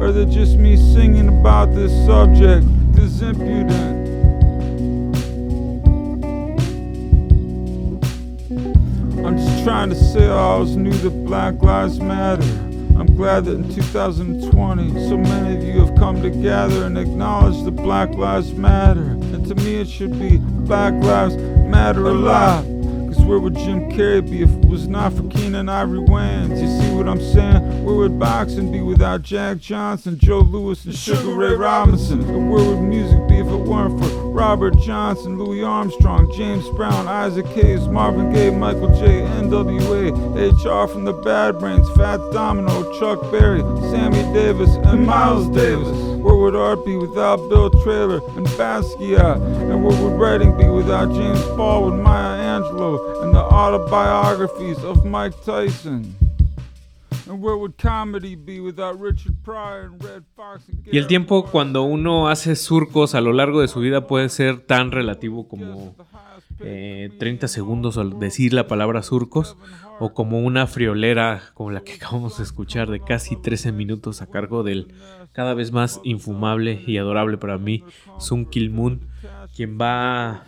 Or 0.00 0.10
they're 0.10 0.24
just 0.24 0.56
me 0.56 0.76
singing 0.76 1.28
about 1.28 1.74
this 1.74 1.92
subject, 2.06 2.66
this 2.94 3.20
impudent. 3.22 4.02
I'm 9.24 9.38
just 9.38 9.64
trying 9.64 9.90
to 9.90 9.94
say 9.94 10.26
I 10.26 10.36
always 10.36 10.76
knew 10.76 10.92
that 10.92 11.24
Black 11.24 11.62
Lives 11.62 12.00
Matter. 12.00 12.71
I'm 12.96 13.16
glad 13.16 13.46
that 13.46 13.54
in 13.54 13.74
2020, 13.74 15.08
so 15.08 15.16
many 15.16 15.56
of 15.56 15.64
you 15.64 15.84
have 15.84 15.96
come 15.96 16.20
together 16.22 16.84
and 16.84 16.98
acknowledged 16.98 17.64
that 17.64 17.72
Black 17.72 18.10
Lives 18.14 18.52
Matter. 18.52 19.00
And 19.00 19.46
to 19.48 19.54
me, 19.56 19.76
it 19.76 19.88
should 19.88 20.18
be 20.18 20.38
Black 20.38 20.92
Lives 21.02 21.36
Matter 21.36 22.06
alive. 22.06 22.64
Cause 23.12 23.24
where 23.24 23.38
would 23.38 23.54
Jim 23.54 23.90
Carrey 23.90 24.24
be 24.28 24.42
if 24.42 24.50
it 24.50 24.64
was 24.64 24.88
not 24.88 25.12
for 25.12 25.22
Keenan 25.28 25.68
Ivory 25.68 26.00
Wayans? 26.00 26.60
You 26.60 26.80
see 26.80 26.94
what 26.94 27.08
I'm 27.08 27.20
saying? 27.20 27.84
Where 27.84 27.94
would 27.94 28.18
boxing 28.18 28.72
be 28.72 28.80
without 28.80 29.22
Jack 29.22 29.58
Johnson, 29.58 30.18
Joe 30.18 30.40
Lewis, 30.40 30.84
and 30.84 30.94
Sugar 30.94 31.34
Ray 31.34 31.54
Robinson? 31.54 32.20
And 32.20 32.50
where 32.50 32.64
would 32.64 32.80
music 32.80 33.28
be 33.28 33.36
if 33.38 33.46
it 33.46 33.56
weren't 33.56 34.02
for 34.02 34.21
Robert 34.32 34.78
Johnson, 34.78 35.38
Louis 35.38 35.62
Armstrong, 35.62 36.32
James 36.32 36.68
Brown, 36.70 37.06
Isaac 37.06 37.46
Hayes, 37.46 37.86
Marvin 37.86 38.32
Gaye, 38.32 38.50
Michael 38.50 38.88
J, 38.98 39.20
NWA, 39.20 40.10
HR 40.34 40.88
from 40.90 41.04
the 41.04 41.12
Bad 41.12 41.58
Brains, 41.58 41.88
Fat 41.90 42.18
Domino, 42.32 42.98
Chuck 42.98 43.20
Berry, 43.30 43.60
Sammy 43.90 44.22
Davis, 44.32 44.70
and 44.84 45.06
Miles 45.06 45.48
Davis? 45.48 45.88
Where 46.22 46.34
would 46.34 46.56
art 46.56 46.84
be 46.86 46.96
without 46.96 47.36
Bill 47.50 47.68
Trailer 47.82 48.20
and 48.36 48.46
Basquiat? 48.46 49.36
And 49.36 49.84
where 49.84 50.02
would 50.02 50.18
writing 50.18 50.56
be 50.56 50.68
without 50.68 51.12
James 51.12 51.42
Baldwin, 51.56 52.02
Maya 52.02 52.38
Angelou, 52.38 53.22
and 53.22 53.34
the 53.34 53.40
autobiographies 53.40 54.78
of 54.82 55.04
Mike 55.04 55.34
Tyson? 55.44 56.16
Y 60.90 60.98
el 60.98 61.06
tiempo 61.06 61.44
cuando 61.44 61.82
uno 61.82 62.28
hace 62.28 62.56
surcos 62.56 63.14
a 63.14 63.20
lo 63.20 63.32
largo 63.32 63.60
de 63.60 63.68
su 63.68 63.80
vida 63.80 64.06
puede 64.06 64.28
ser 64.28 64.60
tan 64.60 64.90
relativo 64.90 65.48
como 65.48 65.94
eh, 66.60 67.10
30 67.18 67.48
segundos 67.48 67.98
al 67.98 68.18
decir 68.18 68.52
la 68.52 68.66
palabra 68.66 69.02
surcos 69.02 69.56
o 69.98 70.14
como 70.14 70.40
una 70.40 70.66
friolera 70.66 71.42
como 71.54 71.70
la 71.70 71.82
que 71.82 71.94
acabamos 71.94 72.38
de 72.38 72.44
escuchar 72.44 72.90
de 72.90 73.00
casi 73.00 73.36
13 73.36 73.72
minutos 73.72 74.22
a 74.22 74.26
cargo 74.26 74.62
del 74.62 74.94
cada 75.32 75.54
vez 75.54 75.72
más 75.72 76.00
infumable 76.04 76.82
y 76.86 76.98
adorable 76.98 77.38
para 77.38 77.58
mí 77.58 77.84
Sun 78.18 78.46
Kill 78.46 78.70
Moon 78.70 79.00
quien 79.56 79.78
va 79.80 80.44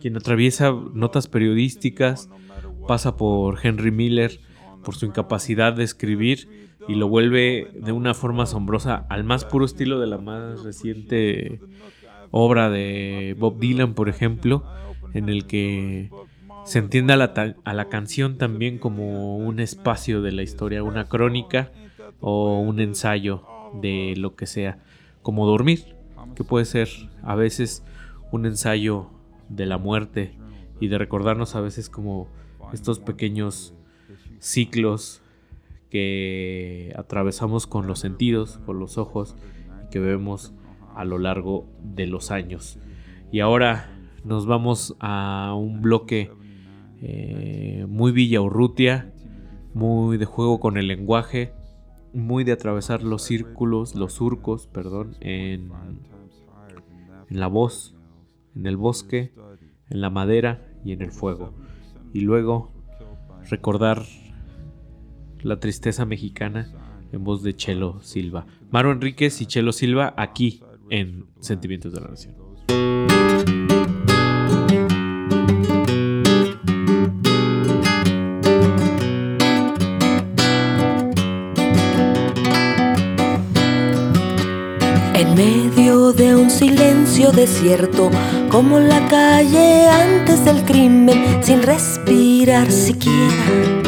quien 0.00 0.16
atraviesa 0.16 0.72
notas 0.94 1.28
periodísticas 1.28 2.30
pasa 2.86 3.16
por 3.16 3.58
Henry 3.64 3.90
Miller 3.90 4.40
por 4.88 4.94
su 4.94 5.04
incapacidad 5.04 5.74
de 5.74 5.84
escribir 5.84 6.48
y 6.88 6.94
lo 6.94 7.08
vuelve 7.08 7.70
de 7.74 7.92
una 7.92 8.14
forma 8.14 8.44
asombrosa 8.44 9.04
al 9.10 9.22
más 9.22 9.44
puro 9.44 9.66
estilo 9.66 10.00
de 10.00 10.06
la 10.06 10.16
más 10.16 10.64
reciente 10.64 11.60
obra 12.30 12.70
de 12.70 13.36
Bob 13.38 13.58
Dylan, 13.58 13.92
por 13.92 14.08
ejemplo, 14.08 14.64
en 15.12 15.28
el 15.28 15.44
que 15.44 16.10
se 16.64 16.78
entiende 16.78 17.12
a 17.12 17.16
la, 17.18 17.54
a 17.62 17.74
la 17.74 17.88
canción 17.90 18.38
también 18.38 18.78
como 18.78 19.36
un 19.36 19.60
espacio 19.60 20.22
de 20.22 20.32
la 20.32 20.42
historia, 20.42 20.82
una 20.82 21.04
crónica 21.04 21.70
o 22.20 22.58
un 22.58 22.80
ensayo 22.80 23.44
de 23.82 24.14
lo 24.16 24.36
que 24.36 24.46
sea, 24.46 24.78
como 25.20 25.44
dormir, 25.44 25.96
que 26.34 26.44
puede 26.44 26.64
ser 26.64 26.88
a 27.22 27.34
veces 27.34 27.84
un 28.32 28.46
ensayo 28.46 29.10
de 29.50 29.66
la 29.66 29.76
muerte 29.76 30.38
y 30.80 30.88
de 30.88 30.96
recordarnos 30.96 31.56
a 31.56 31.60
veces 31.60 31.90
como 31.90 32.30
estos 32.72 33.00
pequeños 33.00 33.74
ciclos 34.38 35.22
que 35.90 36.92
atravesamos 36.96 37.66
con 37.66 37.86
los 37.86 37.98
sentidos, 37.98 38.58
con 38.66 38.78
los 38.78 38.98
ojos, 38.98 39.36
que 39.90 39.98
vemos 40.00 40.52
a 40.94 41.04
lo 41.04 41.18
largo 41.18 41.66
de 41.82 42.06
los 42.06 42.30
años. 42.30 42.78
Y 43.32 43.40
ahora 43.40 43.90
nos 44.24 44.46
vamos 44.46 44.96
a 45.00 45.54
un 45.56 45.80
bloque 45.80 46.30
eh, 47.00 47.86
muy 47.88 48.12
Villaurrutia, 48.12 49.12
muy 49.74 50.18
de 50.18 50.24
juego 50.24 50.60
con 50.60 50.76
el 50.76 50.88
lenguaje, 50.88 51.52
muy 52.12 52.44
de 52.44 52.52
atravesar 52.52 53.02
los 53.02 53.22
círculos, 53.22 53.94
los 53.94 54.14
surcos, 54.14 54.66
perdón, 54.66 55.16
en 55.20 55.70
la 57.28 57.46
voz, 57.46 57.94
en 58.56 58.66
el 58.66 58.76
bosque, 58.76 59.32
en 59.90 60.00
la 60.00 60.10
madera 60.10 60.66
y 60.84 60.92
en 60.92 61.02
el 61.02 61.12
fuego. 61.12 61.52
Y 62.12 62.20
luego 62.20 62.72
recordar 63.48 64.02
la 65.42 65.60
tristeza 65.60 66.04
mexicana 66.04 66.72
en 67.12 67.24
voz 67.24 67.42
de 67.42 67.54
Chelo 67.54 68.00
Silva. 68.02 68.46
Maro 68.70 68.92
Enríquez 68.92 69.40
y 69.40 69.46
Chelo 69.46 69.72
Silva 69.72 70.14
aquí 70.16 70.62
en 70.90 71.26
Sentimientos 71.40 71.92
de 71.92 72.00
la 72.00 72.08
Nación. 72.08 72.34
En 85.14 85.34
medio 85.34 86.12
de 86.12 86.36
un 86.36 86.50
silencio 86.50 87.32
desierto, 87.32 88.10
como 88.50 88.78
la 88.78 89.06
calle 89.08 89.88
antes 89.88 90.44
del 90.44 90.64
crimen, 90.64 91.42
sin 91.42 91.62
respirar 91.62 92.70
siquiera, 92.70 93.87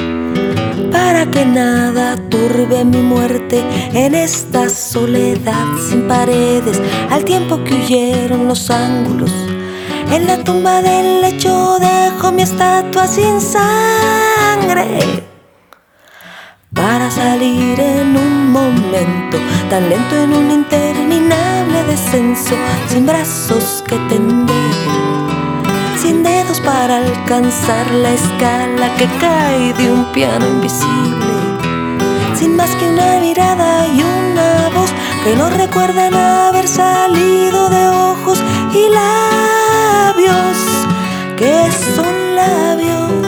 para 0.90 1.26
que 1.30 1.44
nada 1.44 2.16
turbe 2.28 2.84
mi 2.84 2.98
muerte 2.98 3.62
en 3.92 4.14
esta 4.14 4.68
soledad 4.68 5.66
sin 5.88 6.08
paredes, 6.08 6.80
al 7.10 7.24
tiempo 7.24 7.62
que 7.64 7.74
huyeron 7.74 8.48
los 8.48 8.70
ángulos. 8.70 9.32
En 10.10 10.26
la 10.26 10.42
tumba 10.42 10.82
del 10.82 11.22
lecho 11.22 11.78
dejo 11.78 12.32
mi 12.32 12.42
estatua 12.42 13.06
sin 13.06 13.40
sangre 13.40 15.24
para 16.74 17.10
salir 17.10 17.78
en 17.78 18.16
un 18.16 18.52
momento 18.52 19.38
tan 19.68 19.88
lento 19.88 20.16
en 20.16 20.32
un 20.32 20.50
interminable 20.50 21.84
descenso, 21.84 22.54
sin 22.88 23.06
brazos 23.06 23.84
que 23.86 23.96
tender, 24.08 25.09
sin 26.00 26.22
dedos 26.22 26.60
para 26.60 26.96
alcanzar 26.96 27.90
la 27.90 28.12
escala 28.12 28.94
que 28.96 29.06
cae 29.20 29.74
de 29.74 29.92
un 29.92 30.10
piano 30.12 30.46
invisible. 30.46 31.34
Sin 32.34 32.56
más 32.56 32.74
que 32.76 32.88
una 32.88 33.20
mirada 33.20 33.86
y 33.86 34.02
una 34.02 34.70
voz 34.74 34.90
que 35.24 35.36
nos 35.36 35.54
recuerdan 35.54 36.14
haber 36.14 36.66
salido 36.66 37.68
de 37.68 37.88
ojos 37.88 38.42
y 38.72 38.88
labios 38.88 40.56
que 41.36 41.68
son 41.94 42.34
labios. 42.34 43.19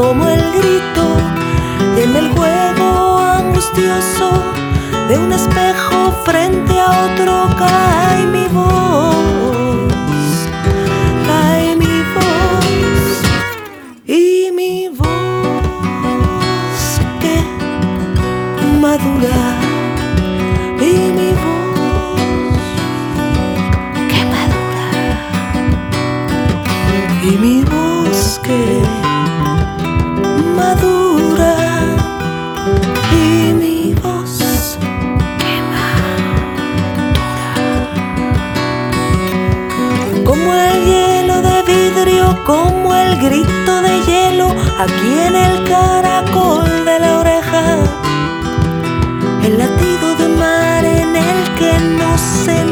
como 0.00 0.26
el 0.28 0.40
grito 0.52 1.04
en 2.02 2.16
el 2.16 2.30
juego 2.30 3.18
angustioso 3.18 4.30
de 5.08 5.18
un 5.18 5.30
espejo 5.30 6.12
frente 6.24 6.80
a 6.80 6.88
otro 7.04 7.48
cae 7.58 8.29
aquí 44.82 45.18
en 45.28 45.36
el 45.36 45.64
caracol 45.68 46.84
de 46.86 46.98
la 47.00 47.18
oreja, 47.18 47.64
el 49.44 49.58
latido 49.58 50.14
de 50.16 50.28
mar 50.28 50.84
en 50.84 51.16
el 51.16 51.54
que 51.58 51.72
no 51.98 52.16
se 52.16 52.69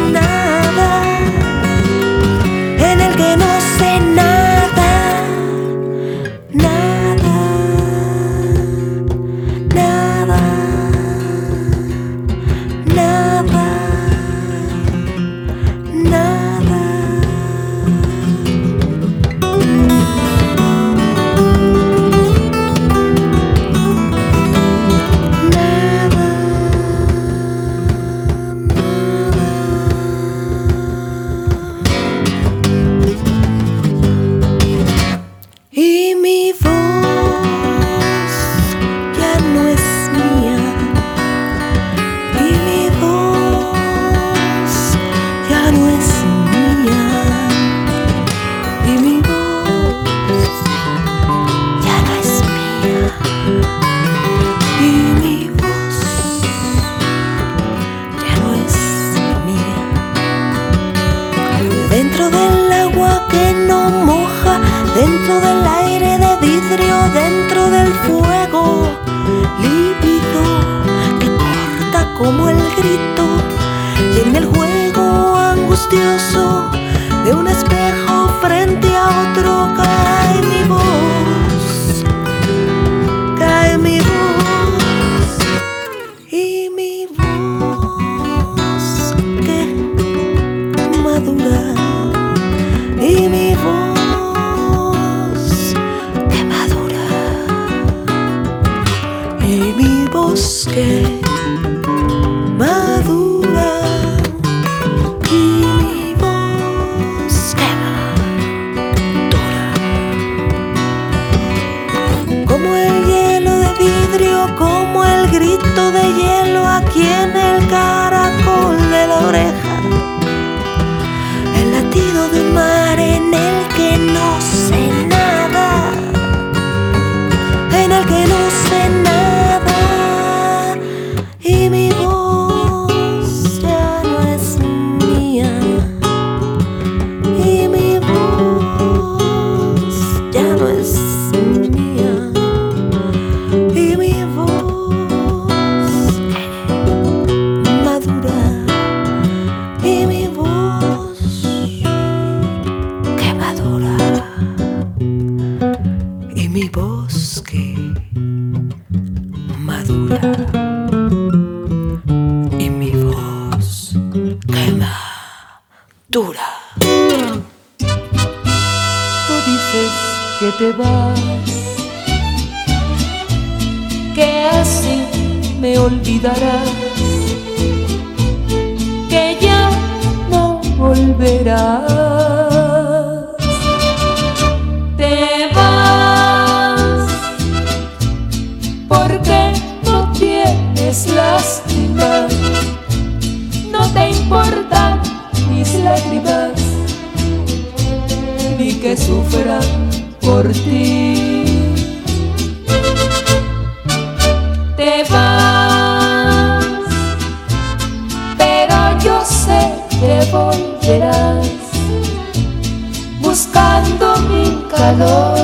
calor 214.79 215.38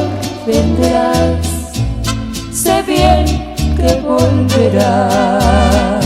vendrás, 0.47 1.73
sé 2.53 2.83
bien 2.83 3.27
que 3.77 4.01
volverás. 4.01 6.04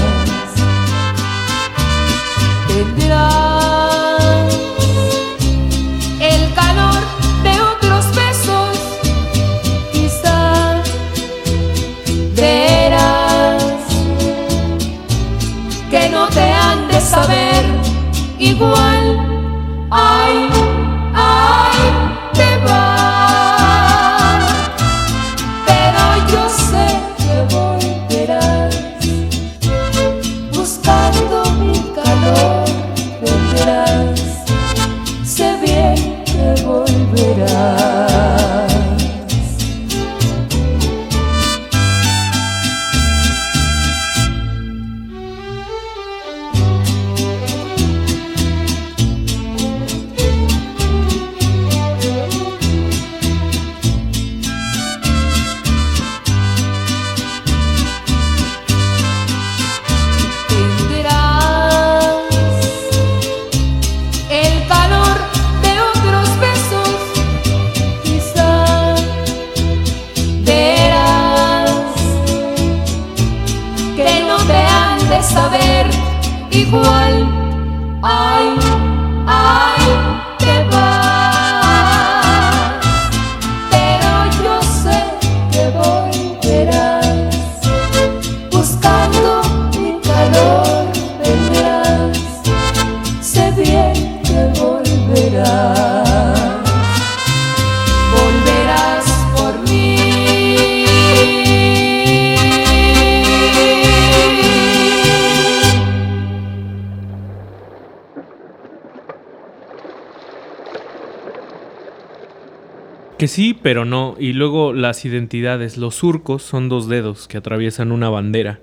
Sí, 113.28 113.54
pero 113.54 113.84
no. 113.84 114.16
Y 114.18 114.32
luego 114.32 114.72
las 114.72 115.04
identidades. 115.04 115.76
Los 115.76 115.96
surcos 115.96 116.42
son 116.42 116.68
dos 116.68 116.88
dedos 116.88 117.28
que 117.28 117.36
atraviesan 117.36 117.92
una 117.92 118.08
bandera. 118.08 118.60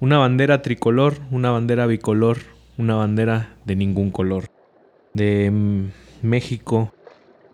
Una 0.00 0.18
bandera 0.18 0.62
tricolor, 0.62 1.14
una 1.30 1.50
bandera 1.50 1.86
bicolor, 1.86 2.38
una 2.78 2.94
bandera 2.94 3.56
de 3.64 3.74
ningún 3.74 4.12
color. 4.12 4.44
De 5.12 5.50
mm, 5.50 5.90
México 6.22 6.92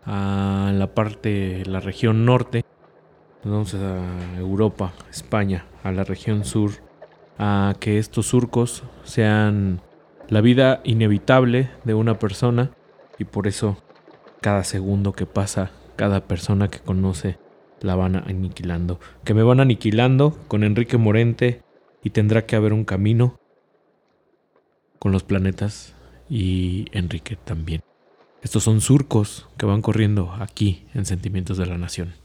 a 0.04 0.72
la 0.74 0.94
parte, 0.94 1.64
la 1.64 1.80
región 1.80 2.26
norte. 2.26 2.64
Nos 3.44 3.52
vamos 3.52 3.74
a 3.74 4.38
Europa, 4.38 4.92
España, 5.10 5.64
a 5.82 5.90
la 5.90 6.04
región 6.04 6.44
sur. 6.44 6.72
A 7.38 7.74
que 7.80 7.98
estos 7.98 8.26
surcos 8.26 8.84
sean 9.04 9.80
la 10.28 10.42
vida 10.42 10.82
inevitable 10.84 11.70
de 11.84 11.94
una 11.94 12.18
persona. 12.18 12.72
Y 13.18 13.24
por 13.24 13.46
eso 13.46 13.78
cada 14.42 14.64
segundo 14.64 15.12
que 15.12 15.24
pasa, 15.24 15.70
cada 15.96 16.26
persona 16.26 16.68
que 16.68 16.78
conoce, 16.78 17.38
la 17.80 17.94
van 17.94 18.16
aniquilando. 18.16 19.00
Que 19.24 19.34
me 19.34 19.42
van 19.42 19.60
aniquilando 19.60 20.38
con 20.48 20.64
Enrique 20.64 20.96
Morente 20.96 21.62
y 22.02 22.10
tendrá 22.10 22.46
que 22.46 22.56
haber 22.56 22.72
un 22.72 22.84
camino 22.84 23.38
con 24.98 25.12
los 25.12 25.24
planetas 25.24 25.94
y 26.28 26.86
Enrique 26.92 27.36
también. 27.36 27.82
Estos 28.42 28.64
son 28.64 28.80
surcos 28.80 29.48
que 29.56 29.66
van 29.66 29.82
corriendo 29.82 30.32
aquí 30.32 30.86
en 30.94 31.06
Sentimientos 31.06 31.58
de 31.58 31.66
la 31.66 31.78
Nación. 31.78 32.21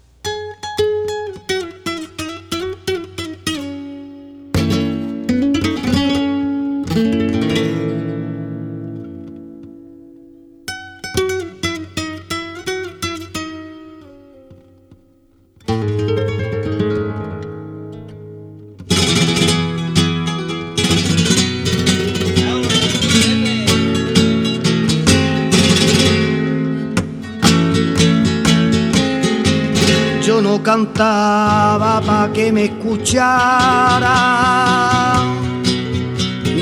No 30.47 30.63
cantaba 30.63 32.01
pa' 32.07 32.31
que 32.31 32.51
me 32.53 32.63
escuchara, 32.69 34.17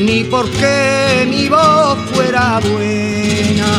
ni 0.05 0.23
porque 0.23 1.27
mi 1.31 1.47
voz 1.55 1.97
fuera 2.11 2.59
buena. 2.67 3.69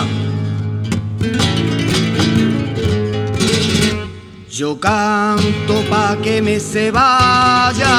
Yo 4.58 4.78
canto 4.78 5.74
pa' 5.90 6.16
que 6.22 6.40
me 6.40 6.60
se 6.60 6.90
vaya 6.90 7.96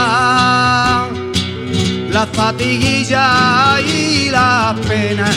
la 2.15 2.25
fatiguilla 2.37 3.27
y 3.81 4.29
la 4.29 4.75
pena 4.87 5.29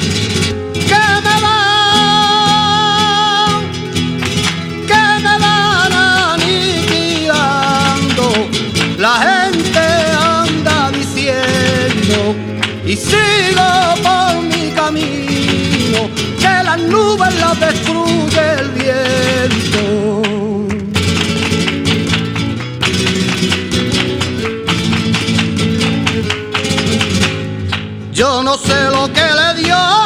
y 12.91 12.97
sigo 12.97 13.71
por 14.03 14.43
mi 14.43 14.73
camino 14.73 16.11
que 16.41 16.65
las 16.65 16.81
nubes 16.81 17.33
las 17.39 17.61
destruye 17.61 18.45
el 18.59 18.69
viento. 18.71 20.23
Yo 28.13 28.43
no 28.43 28.57
sé 28.59 28.79
lo 28.91 29.13
que 29.13 29.27
le 29.39 29.63
dio 29.63 30.00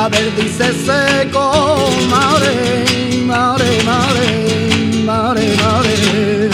era 0.00 0.08
verde 0.08 0.44
y 0.46 0.48
se 0.48 0.72
secó, 0.72 1.90
madre, 2.08 3.22
madre, 3.26 3.82
madre, 3.84 5.56
madre, 5.56 6.50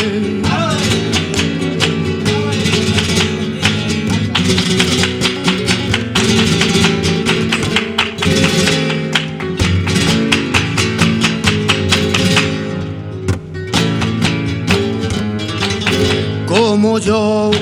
como 16.46 16.98
yo 16.98 17.52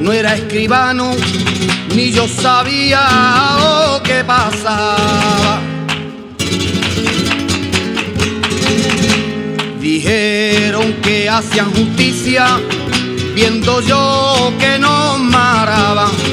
no 0.00 0.12
era 0.12 0.34
escribano, 0.34 1.12
ni 1.94 2.10
yo 2.10 2.26
sabía 2.26 3.00
lo 3.58 4.02
que 4.02 4.24
pasaba. 4.24 5.60
Dijeron 9.80 10.94
que 11.02 11.28
hacían 11.28 11.72
justicia, 11.72 12.46
viendo 13.34 13.80
yo 13.80 14.52
que 14.58 14.78
nos 14.78 15.18
maraban. 15.18 16.31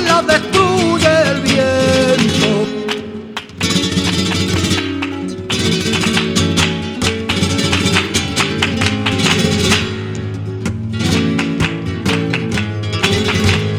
Las 0.00 0.26
destruye 0.26 1.22
el 1.30 1.40
viento. 1.40 2.50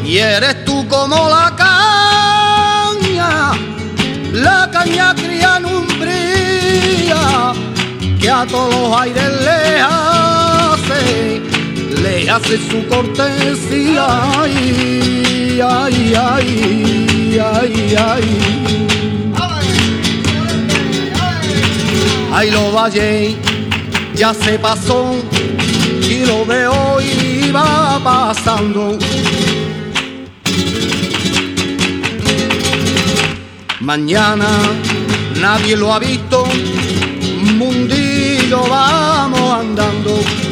Y 0.04 0.18
eres 0.18 0.64
tú 0.64 0.86
como 0.88 1.28
la 1.28 1.52
caña, 1.56 3.52
la 4.32 4.70
caña 4.72 5.14
cría 5.14 5.60
umbría, 5.64 7.52
que 8.18 8.30
a 8.30 8.46
todos 8.46 8.74
los 8.74 9.00
aires 9.00 9.30
le 9.42 9.80
hace, 9.80 10.05
le 12.26 12.32
hace 12.32 12.58
su 12.58 12.84
cortesía. 12.88 14.06
Ay, 14.40 15.60
ay, 15.62 16.14
ay, 16.14 17.38
ay, 17.38 17.96
ay. 17.96 18.24
Ay, 22.32 22.50
lo 22.50 22.72
valle 22.72 23.36
ya 24.14 24.34
se 24.34 24.58
pasó 24.58 25.14
y 26.02 26.26
lo 26.26 26.44
veo 26.44 27.00
y 27.00 27.52
va 27.52 28.00
pasando. 28.02 28.98
Mañana 33.80 34.48
nadie 35.40 35.76
lo 35.76 35.94
ha 35.94 36.00
visto, 36.00 36.44
mundillo 37.56 38.66
vamos 38.68 39.60
andando. 39.60 40.45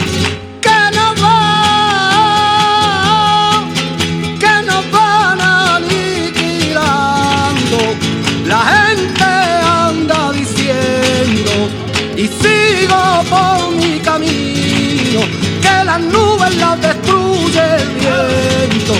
Las 15.94 16.12
nubes 16.12 16.56
las 16.56 16.80
destruye 16.80 17.60
el 17.76 17.88
viento. 18.70 18.94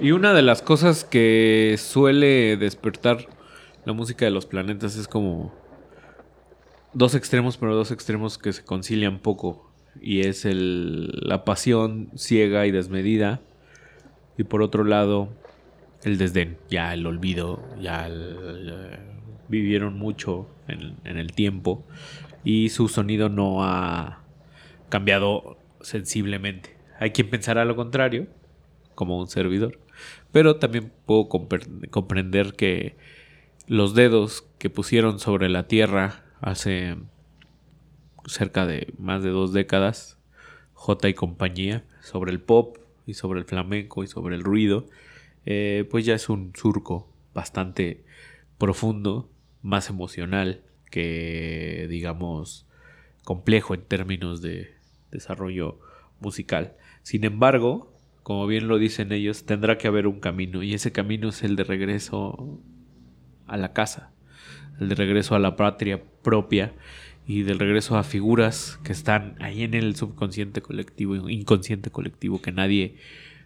Y 0.00 0.12
una 0.12 0.32
de 0.32 0.42
las 0.42 0.62
cosas 0.62 1.04
que 1.04 1.76
suele 1.78 2.56
despertar 2.56 3.26
la 3.84 3.92
música 3.92 4.24
de 4.24 4.30
los 4.30 4.46
planetas 4.46 4.96
es 4.96 5.08
como 5.08 5.52
dos 6.94 7.14
extremos, 7.14 7.56
pero 7.56 7.74
dos 7.74 7.90
extremos 7.90 8.38
que 8.38 8.52
se 8.52 8.64
concilian 8.64 9.18
poco. 9.18 9.70
Y 10.00 10.20
es 10.20 10.44
el, 10.44 11.08
la 11.22 11.44
pasión 11.44 12.10
ciega 12.16 12.66
y 12.66 12.70
desmedida. 12.70 13.40
Y 14.38 14.44
por 14.44 14.62
otro 14.62 14.84
lado, 14.84 15.28
el 16.04 16.16
desdén, 16.16 16.56
ya 16.70 16.94
el 16.94 17.06
olvido, 17.06 17.62
ya 17.80 18.06
el- 18.06 18.70
eh, 18.72 18.98
vivieron 19.48 19.98
mucho 19.98 20.48
en, 20.68 20.96
en 21.04 21.18
el 21.18 21.32
tiempo. 21.32 21.84
Y 22.42 22.70
su 22.70 22.88
sonido 22.88 23.28
no 23.28 23.64
ha 23.64 24.22
cambiado 24.88 25.58
sensiblemente. 25.82 26.76
Hay 26.98 27.10
quien 27.10 27.28
pensará 27.28 27.64
lo 27.66 27.76
contrario, 27.76 28.28
como 28.94 29.18
un 29.18 29.28
servidor. 29.28 29.78
Pero 30.32 30.56
también 30.56 30.92
puedo 31.06 31.28
compre- 31.28 31.88
comprender 31.90 32.54
que 32.54 32.96
los 33.66 33.94
dedos 33.94 34.44
que 34.58 34.70
pusieron 34.70 35.18
sobre 35.18 35.48
la 35.48 35.66
tierra 35.66 36.24
hace 36.40 36.96
cerca 38.26 38.66
de 38.66 38.92
más 38.98 39.22
de 39.22 39.30
dos 39.30 39.52
décadas, 39.52 40.18
J 40.74 41.08
y 41.08 41.14
compañía, 41.14 41.84
sobre 42.00 42.32
el 42.32 42.40
pop 42.40 42.78
y 43.06 43.14
sobre 43.14 43.40
el 43.40 43.44
flamenco 43.44 44.02
y 44.04 44.06
sobre 44.06 44.36
el 44.36 44.42
ruido, 44.42 44.86
eh, 45.46 45.86
pues 45.90 46.04
ya 46.04 46.14
es 46.14 46.28
un 46.28 46.52
surco 46.54 47.12
bastante 47.34 48.04
profundo, 48.58 49.30
más 49.62 49.90
emocional 49.90 50.62
que, 50.90 51.86
digamos, 51.88 52.66
complejo 53.24 53.74
en 53.74 53.82
términos 53.82 54.42
de 54.42 54.74
desarrollo 55.10 55.78
musical. 56.20 56.76
Sin 57.02 57.24
embargo, 57.24 57.89
como 58.30 58.46
bien 58.46 58.68
lo 58.68 58.78
dicen 58.78 59.10
ellos, 59.10 59.44
tendrá 59.44 59.76
que 59.76 59.88
haber 59.88 60.06
un 60.06 60.20
camino 60.20 60.62
y 60.62 60.72
ese 60.72 60.92
camino 60.92 61.30
es 61.30 61.42
el 61.42 61.56
de 61.56 61.64
regreso 61.64 62.60
a 63.48 63.56
la 63.56 63.72
casa, 63.72 64.12
el 64.78 64.88
de 64.88 64.94
regreso 64.94 65.34
a 65.34 65.40
la 65.40 65.56
patria 65.56 66.00
propia 66.22 66.72
y 67.26 67.42
del 67.42 67.58
regreso 67.58 67.98
a 67.98 68.04
figuras 68.04 68.78
que 68.84 68.92
están 68.92 69.34
ahí 69.40 69.64
en 69.64 69.74
el 69.74 69.96
subconsciente 69.96 70.62
colectivo, 70.62 71.28
inconsciente 71.28 71.90
colectivo, 71.90 72.40
que 72.40 72.52
nadie, 72.52 72.98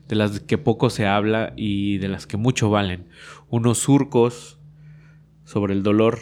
de 0.06 0.16
las 0.16 0.40
que 0.40 0.58
poco 0.58 0.90
se 0.90 1.06
habla 1.06 1.54
y 1.56 1.96
de 1.96 2.08
las 2.08 2.26
que 2.26 2.36
mucho 2.36 2.68
valen. 2.68 3.06
Unos 3.48 3.78
surcos 3.78 4.58
sobre 5.46 5.72
el 5.72 5.82
dolor 5.82 6.18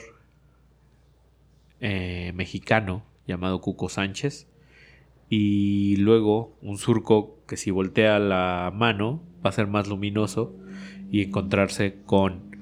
eh, 1.80 2.30
mexicano 2.36 3.02
llamado 3.26 3.60
Cuco 3.60 3.88
Sánchez 3.88 4.46
y 5.34 5.96
luego 5.96 6.58
un 6.60 6.76
surco 6.76 7.38
que 7.48 7.56
si 7.56 7.70
voltea 7.70 8.18
la 8.18 8.70
mano 8.74 9.22
va 9.42 9.48
a 9.48 9.54
ser 9.54 9.66
más 9.66 9.88
luminoso 9.88 10.54
y 11.10 11.22
encontrarse 11.22 11.96
con 12.04 12.54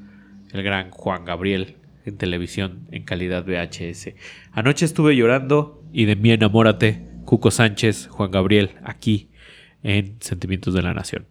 el 0.52 0.62
gran 0.62 0.92
Juan 0.92 1.24
Gabriel 1.24 1.78
en 2.04 2.16
televisión 2.16 2.86
en 2.92 3.02
calidad 3.02 3.44
VHS. 3.44 4.10
Anoche 4.52 4.84
estuve 4.84 5.16
llorando 5.16 5.82
y 5.92 6.04
de 6.04 6.14
mí 6.14 6.30
enamórate, 6.30 7.08
Cuco 7.24 7.50
Sánchez, 7.50 8.06
Juan 8.06 8.30
Gabriel, 8.30 8.70
aquí 8.84 9.30
en 9.82 10.14
Sentimientos 10.20 10.72
de 10.72 10.82
la 10.82 10.94
Nación. 10.94 11.26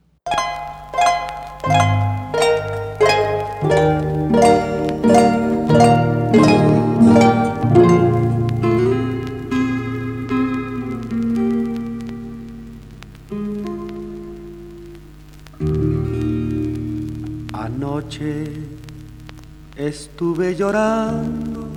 Estuve 20.20 20.54
llorando 20.54 21.70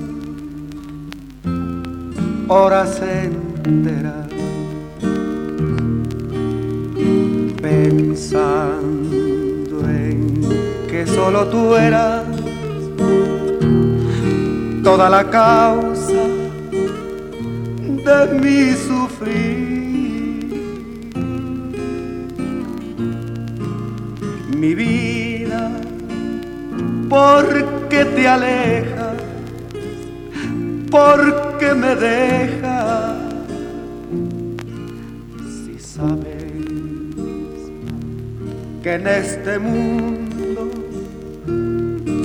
horas 2.49 3.01
enteras 3.01 4.27
pensando 7.63 8.69
en 9.89 10.41
que 10.91 11.07
solo 11.07 11.47
tú 11.51 11.77
eras 11.77 12.25
toda 14.83 15.09
la 15.09 15.31
causa 15.31 16.25
de 18.09 18.41
mi 18.41 18.73
sufrir. 18.73 20.43
Mi 24.57 24.75
vida, 24.75 25.71
porque 27.93 28.05
te 28.07 28.27
alejas, 28.27 29.17
porque 30.91 31.75
me 31.75 31.95
dejas, 31.95 33.17
si 35.37 35.79
sabes 35.79 36.55
que 38.83 38.95
en 38.95 39.07
este 39.07 39.59
mundo 39.59 40.71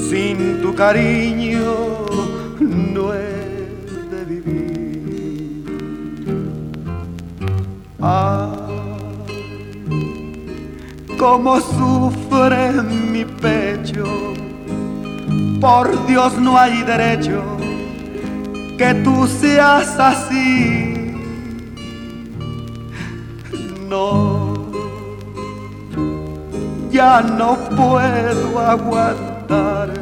sin 0.10 0.62
tu 0.62 0.74
cariño 0.74 1.76
no 2.62 3.14
he 3.14 3.68
de 4.10 4.26
vivir. 4.26 5.66
Ay, 8.00 8.50
cómo 11.18 11.60
sufre 11.60 12.72
mi 13.12 13.26
pecho, 13.26 13.57
por 15.60 16.06
Dios 16.08 16.38
no 16.38 16.58
hay 16.58 16.84
derecho 16.84 17.44
que 18.78 18.94
tú 19.04 19.28
seas 19.28 20.00
así. 20.00 20.94
No, 23.88 24.68
ya 26.92 27.22
no 27.22 27.56
puedo 27.76 28.60
aguantar. 28.60 29.94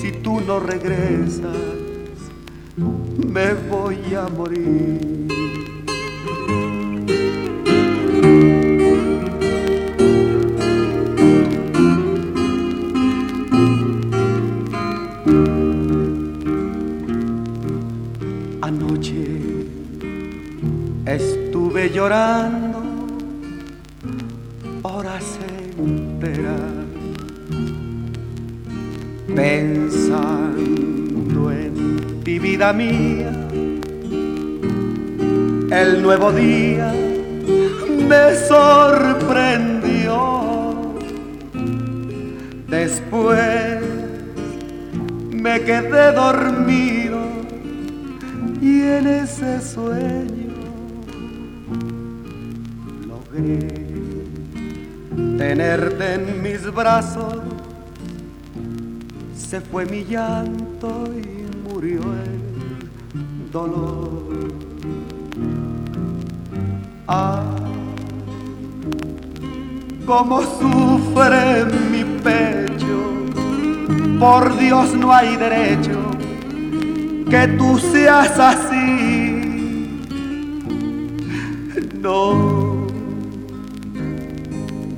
Si 0.00 0.12
tú 0.22 0.40
no 0.40 0.60
regresas, 0.60 1.56
me 2.76 3.54
voy 3.68 4.14
a 4.14 4.28
morir. 4.28 5.43
Estuve 21.84 21.90
llorando 21.90 22.82
horas 24.82 25.38
enteras 25.78 26.60
pensando 29.34 31.50
en 31.50 32.20
ti, 32.22 32.38
vida 32.38 32.70
mía. 32.72 33.32
El 35.70 36.02
nuevo 36.02 36.30
día 36.32 36.92
me 38.08 38.34
sorprendió 38.48 40.14
después 42.68 43.80
me 45.32 45.60
quedé 45.60 46.12
dormido 46.12 47.18
y 48.60 48.82
en 48.82 49.06
ese 49.06 49.60
sueño 49.60 50.33
tenerte 55.38 56.14
en 56.14 56.42
mis 56.42 56.72
brazos. 56.72 57.38
Se 59.36 59.60
fue 59.60 59.84
mi 59.86 60.04
llanto 60.04 61.04
y 61.16 61.68
murió 61.68 62.00
el 62.02 63.50
dolor. 63.52 64.52
Ah, 67.06 67.42
cómo 70.06 70.40
sufre 70.42 71.64
mi 71.90 72.04
pecho. 72.22 72.64
Por 74.18 74.56
Dios 74.56 74.94
no 74.94 75.12
hay 75.12 75.36
derecho 75.36 76.00
que 77.28 77.48
tú 77.58 77.78
seas 77.78 78.38
así. 78.38 78.80
No, 82.00 82.73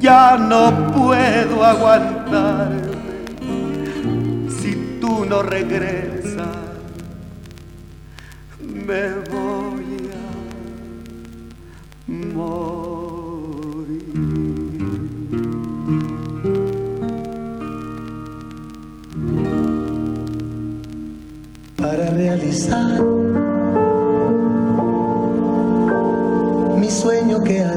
ya 0.06 0.36
no 0.38 0.92
puedo 0.92 1.64
aguantarme 1.64 2.92
si 4.48 4.98
tú 5.00 5.24
no 5.24 5.42
regresas. 5.42 6.46
Me 8.86 9.02
voy 9.32 10.10
a 10.14 10.28
morir. 12.36 12.86
para 21.76 22.10
realizar 22.10 23.02
mi 26.78 26.90
sueño 26.90 27.42
que. 27.42 27.75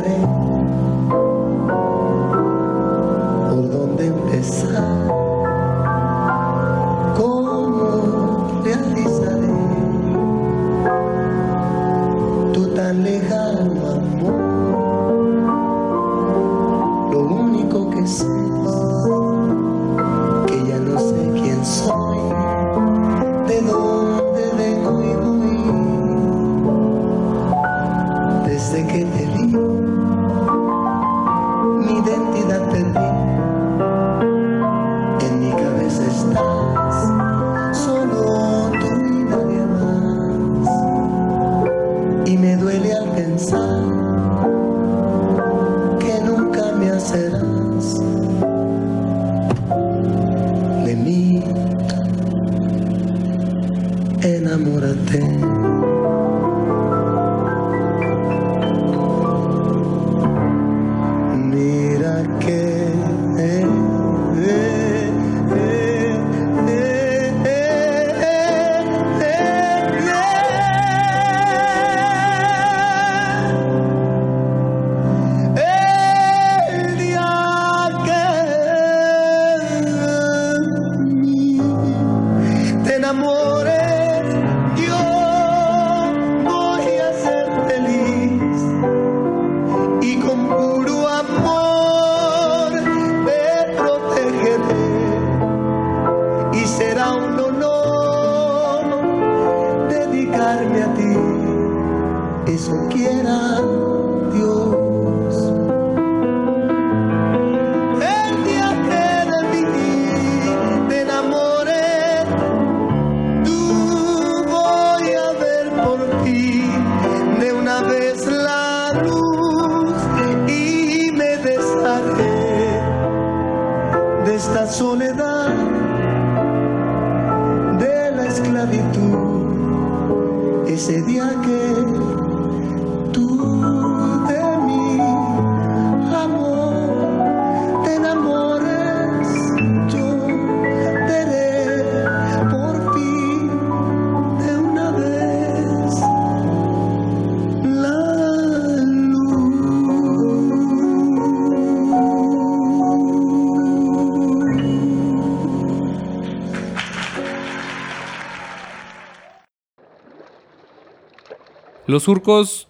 Los 162.00 162.06
surcos 162.06 162.70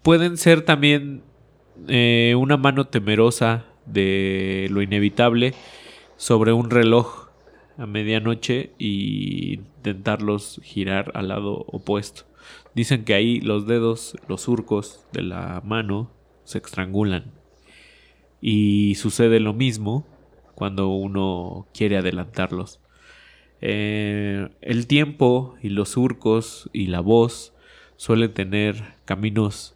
pueden 0.00 0.38
ser 0.38 0.62
también 0.62 1.20
eh, 1.88 2.34
una 2.38 2.56
mano 2.56 2.86
temerosa 2.86 3.66
de 3.84 4.66
lo 4.70 4.80
inevitable 4.80 5.52
sobre 6.16 6.54
un 6.54 6.70
reloj 6.70 7.28
a 7.76 7.84
medianoche 7.84 8.70
y 8.78 9.56
intentarlos 9.56 10.58
girar 10.64 11.12
al 11.12 11.28
lado 11.28 11.66
opuesto. 11.68 12.22
Dicen 12.74 13.04
que 13.04 13.12
ahí 13.12 13.42
los 13.42 13.66
dedos, 13.66 14.16
los 14.26 14.40
surcos 14.40 15.04
de 15.12 15.20
la 15.20 15.60
mano 15.62 16.10
se 16.44 16.56
estrangulan. 16.56 17.32
Y 18.40 18.94
sucede 18.94 19.38
lo 19.38 19.52
mismo 19.52 20.06
cuando 20.54 20.88
uno 20.88 21.66
quiere 21.74 21.98
adelantarlos. 21.98 22.80
Eh, 23.60 24.48
el 24.62 24.86
tiempo 24.86 25.56
y 25.62 25.68
los 25.68 25.90
surcos 25.90 26.70
y 26.72 26.86
la 26.86 27.00
voz 27.00 27.52
suelen 27.96 28.32
tener 28.32 28.94
caminos 29.04 29.74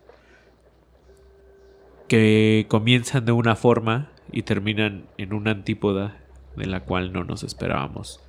que 2.08 2.66
comienzan 2.68 3.24
de 3.24 3.32
una 3.32 3.56
forma 3.56 4.10
y 4.32 4.42
terminan 4.42 5.06
en 5.16 5.32
una 5.32 5.52
antípoda 5.52 6.16
de 6.56 6.66
la 6.66 6.80
cual 6.80 7.12
no 7.12 7.24
nos 7.24 7.42
esperábamos. 7.42 8.20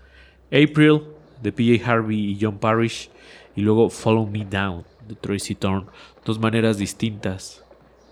April 0.48 1.04
de 1.42 1.52
PJ 1.52 1.84
Harvey 1.90 2.32
y 2.32 2.38
John 2.40 2.60
Parrish 2.60 3.10
y 3.56 3.62
luego 3.62 3.90
Follow 3.90 4.28
Me 4.28 4.46
Down 4.46 4.84
de 5.08 5.16
Tracy 5.16 5.56
Thorn. 5.56 5.88
Dos 6.26 6.40
maneras 6.40 6.78
distintas, 6.78 7.66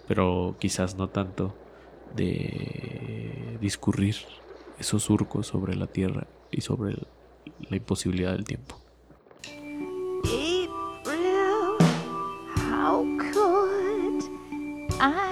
pero 0.07 0.55
quizás 0.59 0.95
no 0.95 1.09
tanto, 1.09 1.55
de 2.15 3.57
discurrir 3.61 4.15
esos 4.79 5.03
surcos 5.03 5.47
sobre 5.47 5.75
la 5.75 5.87
tierra 5.87 6.27
y 6.51 6.61
sobre 6.61 6.95
la 7.69 7.75
imposibilidad 7.75 8.31
del 8.31 8.45
tiempo. 8.45 8.79
I 15.01 15.28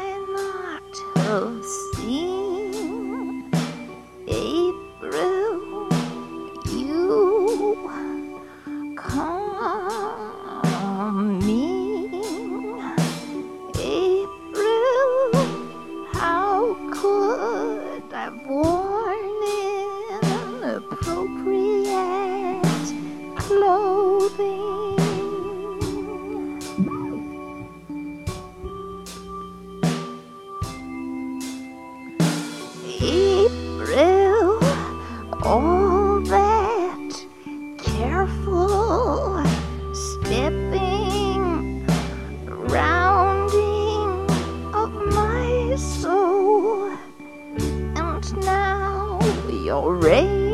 All 49.77 49.93
right. 49.93 50.46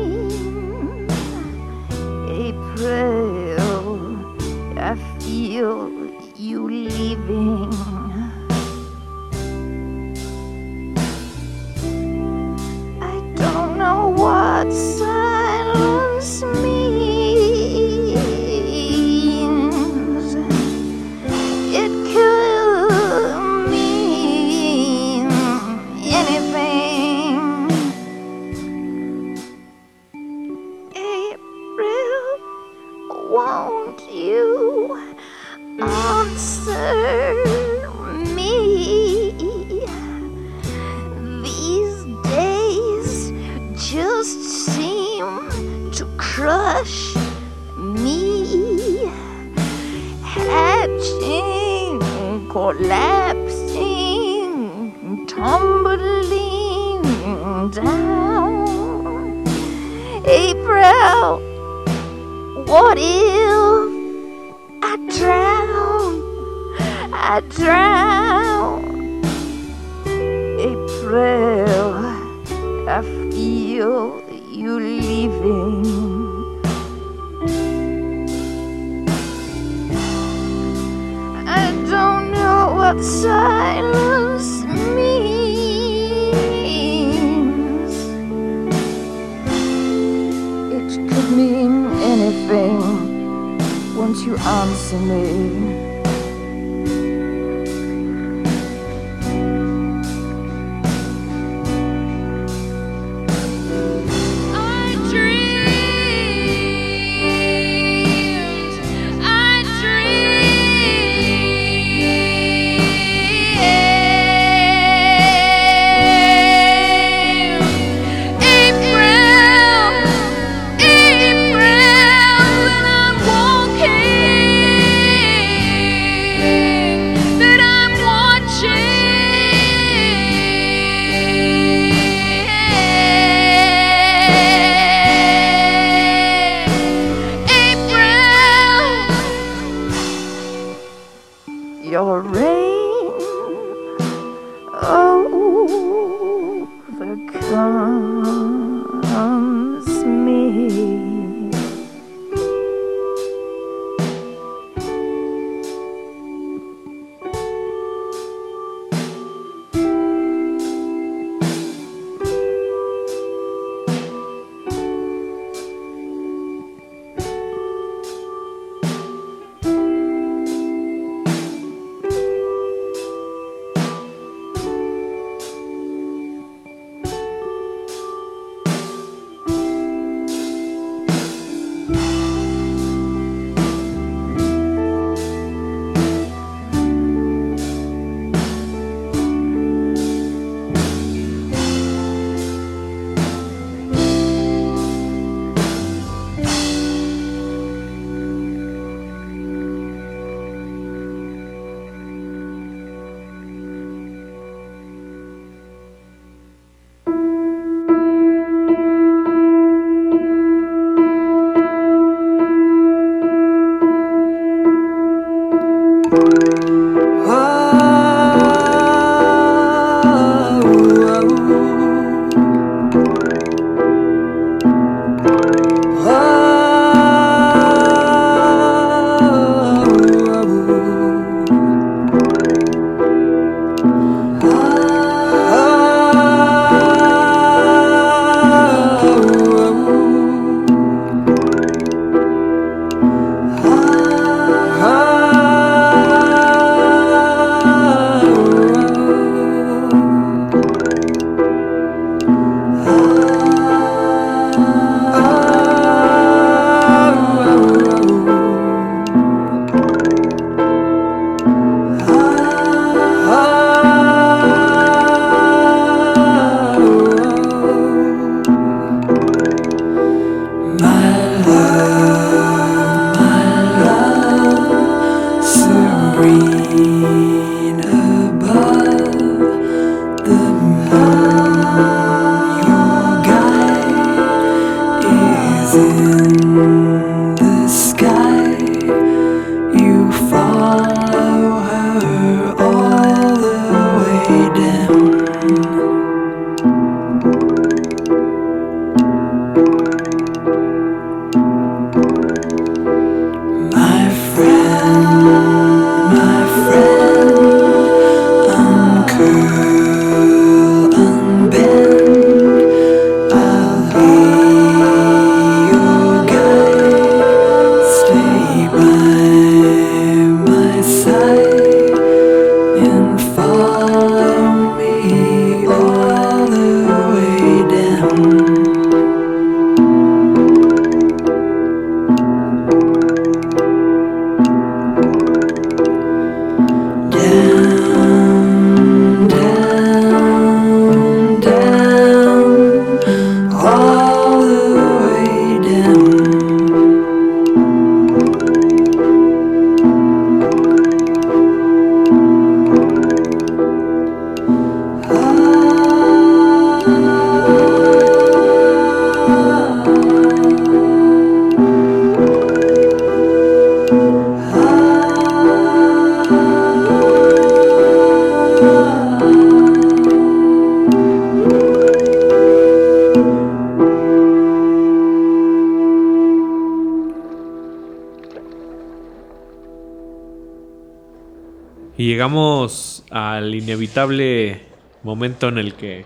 Inevitable 383.64 384.60
momento 385.02 385.48
en 385.48 385.56
el 385.56 385.74
que 385.74 386.04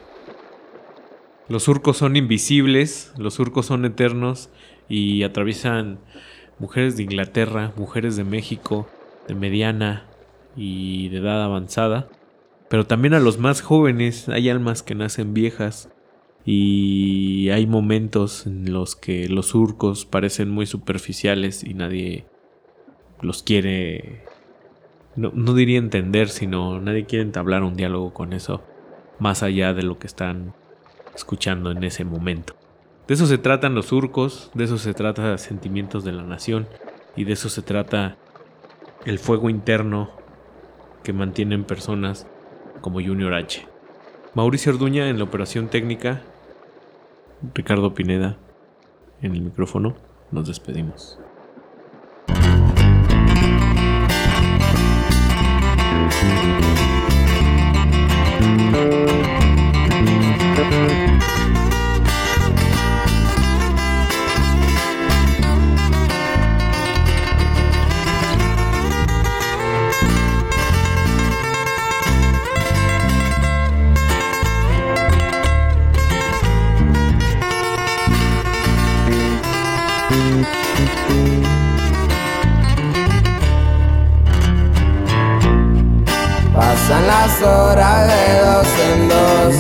los 1.49 1.65
surcos 1.65 1.97
son 1.97 2.15
invisibles, 2.15 3.13
los 3.19 3.35
surcos 3.35 3.67
son 3.67 3.85
eternos 3.85 4.49
y 4.89 5.25
atraviesan 5.25 5.99
mujeres 6.61 6.97
de 6.97 7.03
Inglaterra, 7.03 7.73
mujeres 7.77 8.15
de 8.17 8.23
México, 8.23 8.89
de 9.27 9.35
mediana 9.35 10.05
y 10.57 11.09
de 11.09 11.19
edad 11.19 11.43
avanzada. 11.43 12.09
Pero 12.69 12.87
también 12.87 13.15
a 13.15 13.21
los 13.21 13.39
más 13.39 13.61
jóvenes, 13.61 14.29
hay 14.29 14.49
almas 14.51 14.85
que 14.85 14.95
nacen 14.95 15.35
viejas 15.35 15.89
y 16.45 17.49
hay 17.51 17.67
momentos 17.67 18.47
en 18.47 18.73
los 18.73 18.95
que 18.95 19.29
los 19.29 19.47
surcos 19.47 20.05
parecen 20.05 20.49
muy 20.49 20.67
superficiales 20.67 21.65
y 21.65 21.75
nadie 21.75 22.27
los 23.21 23.43
quiere, 23.43 24.25
no, 25.19 25.55
diría 25.55 25.79
entender, 25.79 26.29
sino 26.29 26.81
nadie 26.81 27.05
quiere 27.05 27.25
entablar 27.25 27.65
un 27.65 27.75
diálogo 27.75 28.15
con 28.15 28.33
eso, 28.33 28.63
más 29.19 29.43
allá 29.43 29.75
de 29.75 29.83
lo 29.83 29.99
que 29.99 30.07
están 30.07 30.55
escuchando 31.15 31.73
en 31.73 31.83
ese 31.83 32.05
momento. 32.05 32.55
De 33.09 33.15
eso 33.15 33.27
se 33.27 33.39
tratan 33.39 33.75
los 33.75 33.87
surcos, 33.87 34.51
de 34.55 34.65
eso 34.65 34.79
se 34.79 34.95
trata 34.95 35.37
Sentimientos 35.39 36.05
de 36.05 36.13
la 36.13 36.23
Nación 36.23 36.69
y 37.17 37.25
de 37.25 37.33
eso 37.33 37.49
se 37.49 37.63
trata 37.63 38.17
el 39.05 39.19
fuego 39.19 39.51
interno 39.51 40.11
que 41.03 41.13
mantienen 41.13 41.65
personas 41.65 42.27
como 42.81 43.01
Junior 43.01 43.35
H. 43.35 43.67
Mauricio 44.35 44.73
Orduña 44.73 45.09
en 45.09 45.19
la 45.19 45.25
operación 45.25 45.69
técnica, 45.69 46.23
Ricardo 47.55 47.95
Pineda 47.95 48.37
en 49.21 49.35
el 49.35 49.41
micrófono, 49.41 49.97
nos 50.31 50.47
despedimos. 50.47 51.19
Pasan 86.89 87.07
las 87.07 87.43
horas 87.43 88.09
de 88.09 88.41
dos 88.41 88.67
en 88.81 89.09
dos 89.11 89.55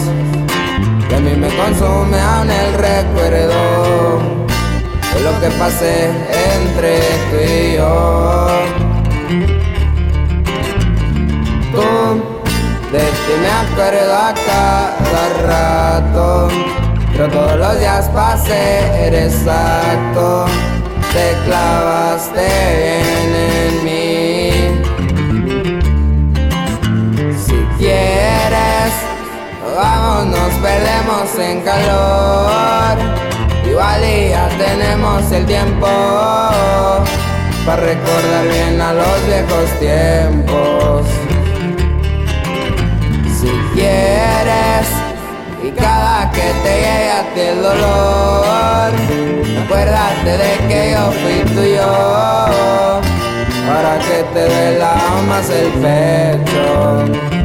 Y 1.11 1.15
a 1.15 1.21
mí 1.21 1.37
me 1.37 1.49
consume 1.49 2.19
aún 2.19 2.51
el 2.51 2.73
recuerdo 2.73 4.19
De 5.13 5.21
lo 5.21 5.39
que 5.39 5.49
pasé 5.59 6.11
entre 6.55 7.01
tú 7.29 7.37
y 7.37 7.77
yo. 7.77 8.49
Tú, 11.71 11.83
de 12.93 12.99
ti 12.99 13.35
me 13.43 13.51
acuerdo 13.51 14.15
a 14.15 14.33
cada 14.47 15.29
rato 15.47 16.49
Pero 17.13 17.29
todos 17.29 17.59
los 17.59 17.79
días 17.79 18.09
pasé, 18.09 19.07
eres 19.07 19.35
exacto 19.35 20.47
Te 21.13 21.37
clavaste 21.45 22.41
bien 22.41 23.38
en 31.51 31.61
calor. 31.63 32.99
Igual 33.69 34.03
tenemos 34.59 35.33
el 35.33 35.47
tiempo 35.47 35.87
para 37.65 37.83
recordar 37.83 38.49
bien 38.49 38.81
a 38.81 38.93
los 38.93 39.27
viejos 39.27 39.71
tiempos. 39.79 41.07
Si 43.39 43.51
quieres, 43.75 44.89
y 45.63 45.71
cada 45.71 46.31
que 46.31 46.49
te 46.63 46.73
llegue 46.85 47.11
a 47.11 47.23
ti 47.35 47.41
el 47.41 47.63
dolor, 47.63 48.93
acuérdate 49.65 50.31
de 50.45 50.53
que 50.69 50.93
yo 50.93 51.13
fui 51.21 51.55
tuyo. 51.55 51.93
Para 53.69 53.99
que 53.99 54.25
te 54.33 54.43
duela 54.49 54.95
más 55.29 55.51
el 55.51 55.69
pecho. 55.83 57.38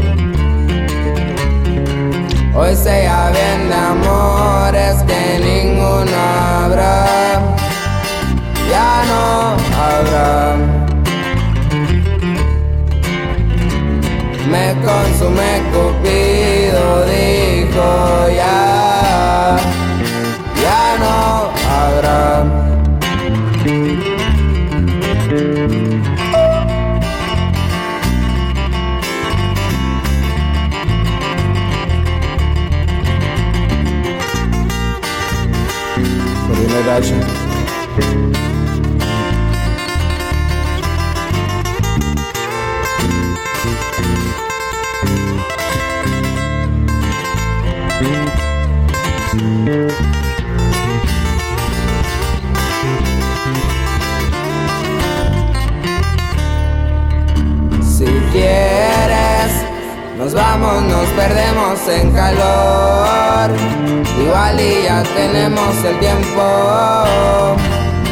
Hoy 2.55 2.75
se 2.75 3.03
ya 3.03 3.31
bien 3.31 3.67
de 3.67 3.75
amores 3.75 5.01
que 5.07 5.39
ninguno 5.39 6.15
habrá, 6.15 7.41
ya 8.69 9.03
no 9.09 9.57
habrá. 9.81 10.55
Me 14.51 14.75
consume 14.85 15.63
Cupido, 15.71 17.05
dijo 17.07 18.29
ya, 18.35 19.57
ya 20.61 20.97
no 20.99 21.49
habrá. 21.71 22.62
Nos 60.63 61.07
perdemos 61.09 61.87
en 61.89 62.11
calor. 62.11 63.51
Igual 64.17 64.59
y 64.59 64.83
ya 64.83 65.03
tenemos 65.03 65.75
el 65.83 65.99
tiempo 65.99 66.43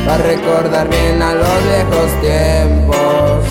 para 0.06 0.24
recordar 0.24 0.90
bien 0.90 1.22
a 1.22 1.34
los 1.34 1.64
viejos 1.64 2.12
tiempos. 2.22 3.46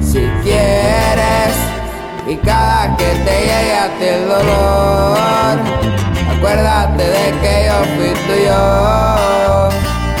Si 0.00 0.20
quieres, 0.42 1.54
y 2.26 2.36
cada 2.36 2.96
que 2.96 3.04
te 3.04 3.40
llegue 3.40 3.76
a 3.76 3.88
ti 3.98 4.04
el 4.04 4.28
dolor, 4.28 5.58
acuérdate 6.36 7.04
de 7.04 7.26
que 7.40 7.66
yo 7.68 7.78
fui 7.94 8.12
tuyo 8.26 8.62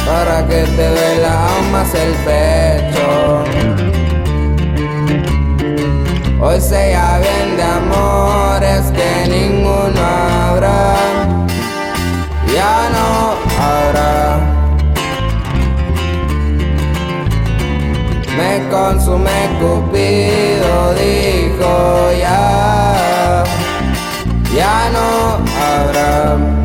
para 0.06 0.46
que 0.46 0.62
te 0.76 0.88
duela 0.90 1.32
aún 1.48 1.72
más 1.72 1.94
el 1.94 2.12
pecho. 2.26 3.93
Hoy 6.40 6.60
se 6.60 6.90
ya 6.90 7.18
bien 7.20 7.56
de 7.56 7.62
amores 7.62 8.92
que 8.92 9.28
ninguno 9.28 10.00
habrá, 10.00 10.96
ya 12.52 12.90
no 12.94 13.34
habrá. 13.62 14.40
Me 18.36 18.68
consume 18.68 19.30
Cupido, 19.60 20.94
dijo 20.94 22.12
ya, 22.18 23.44
ya 24.54 24.90
no 24.92 25.38
habrá. 25.62 26.63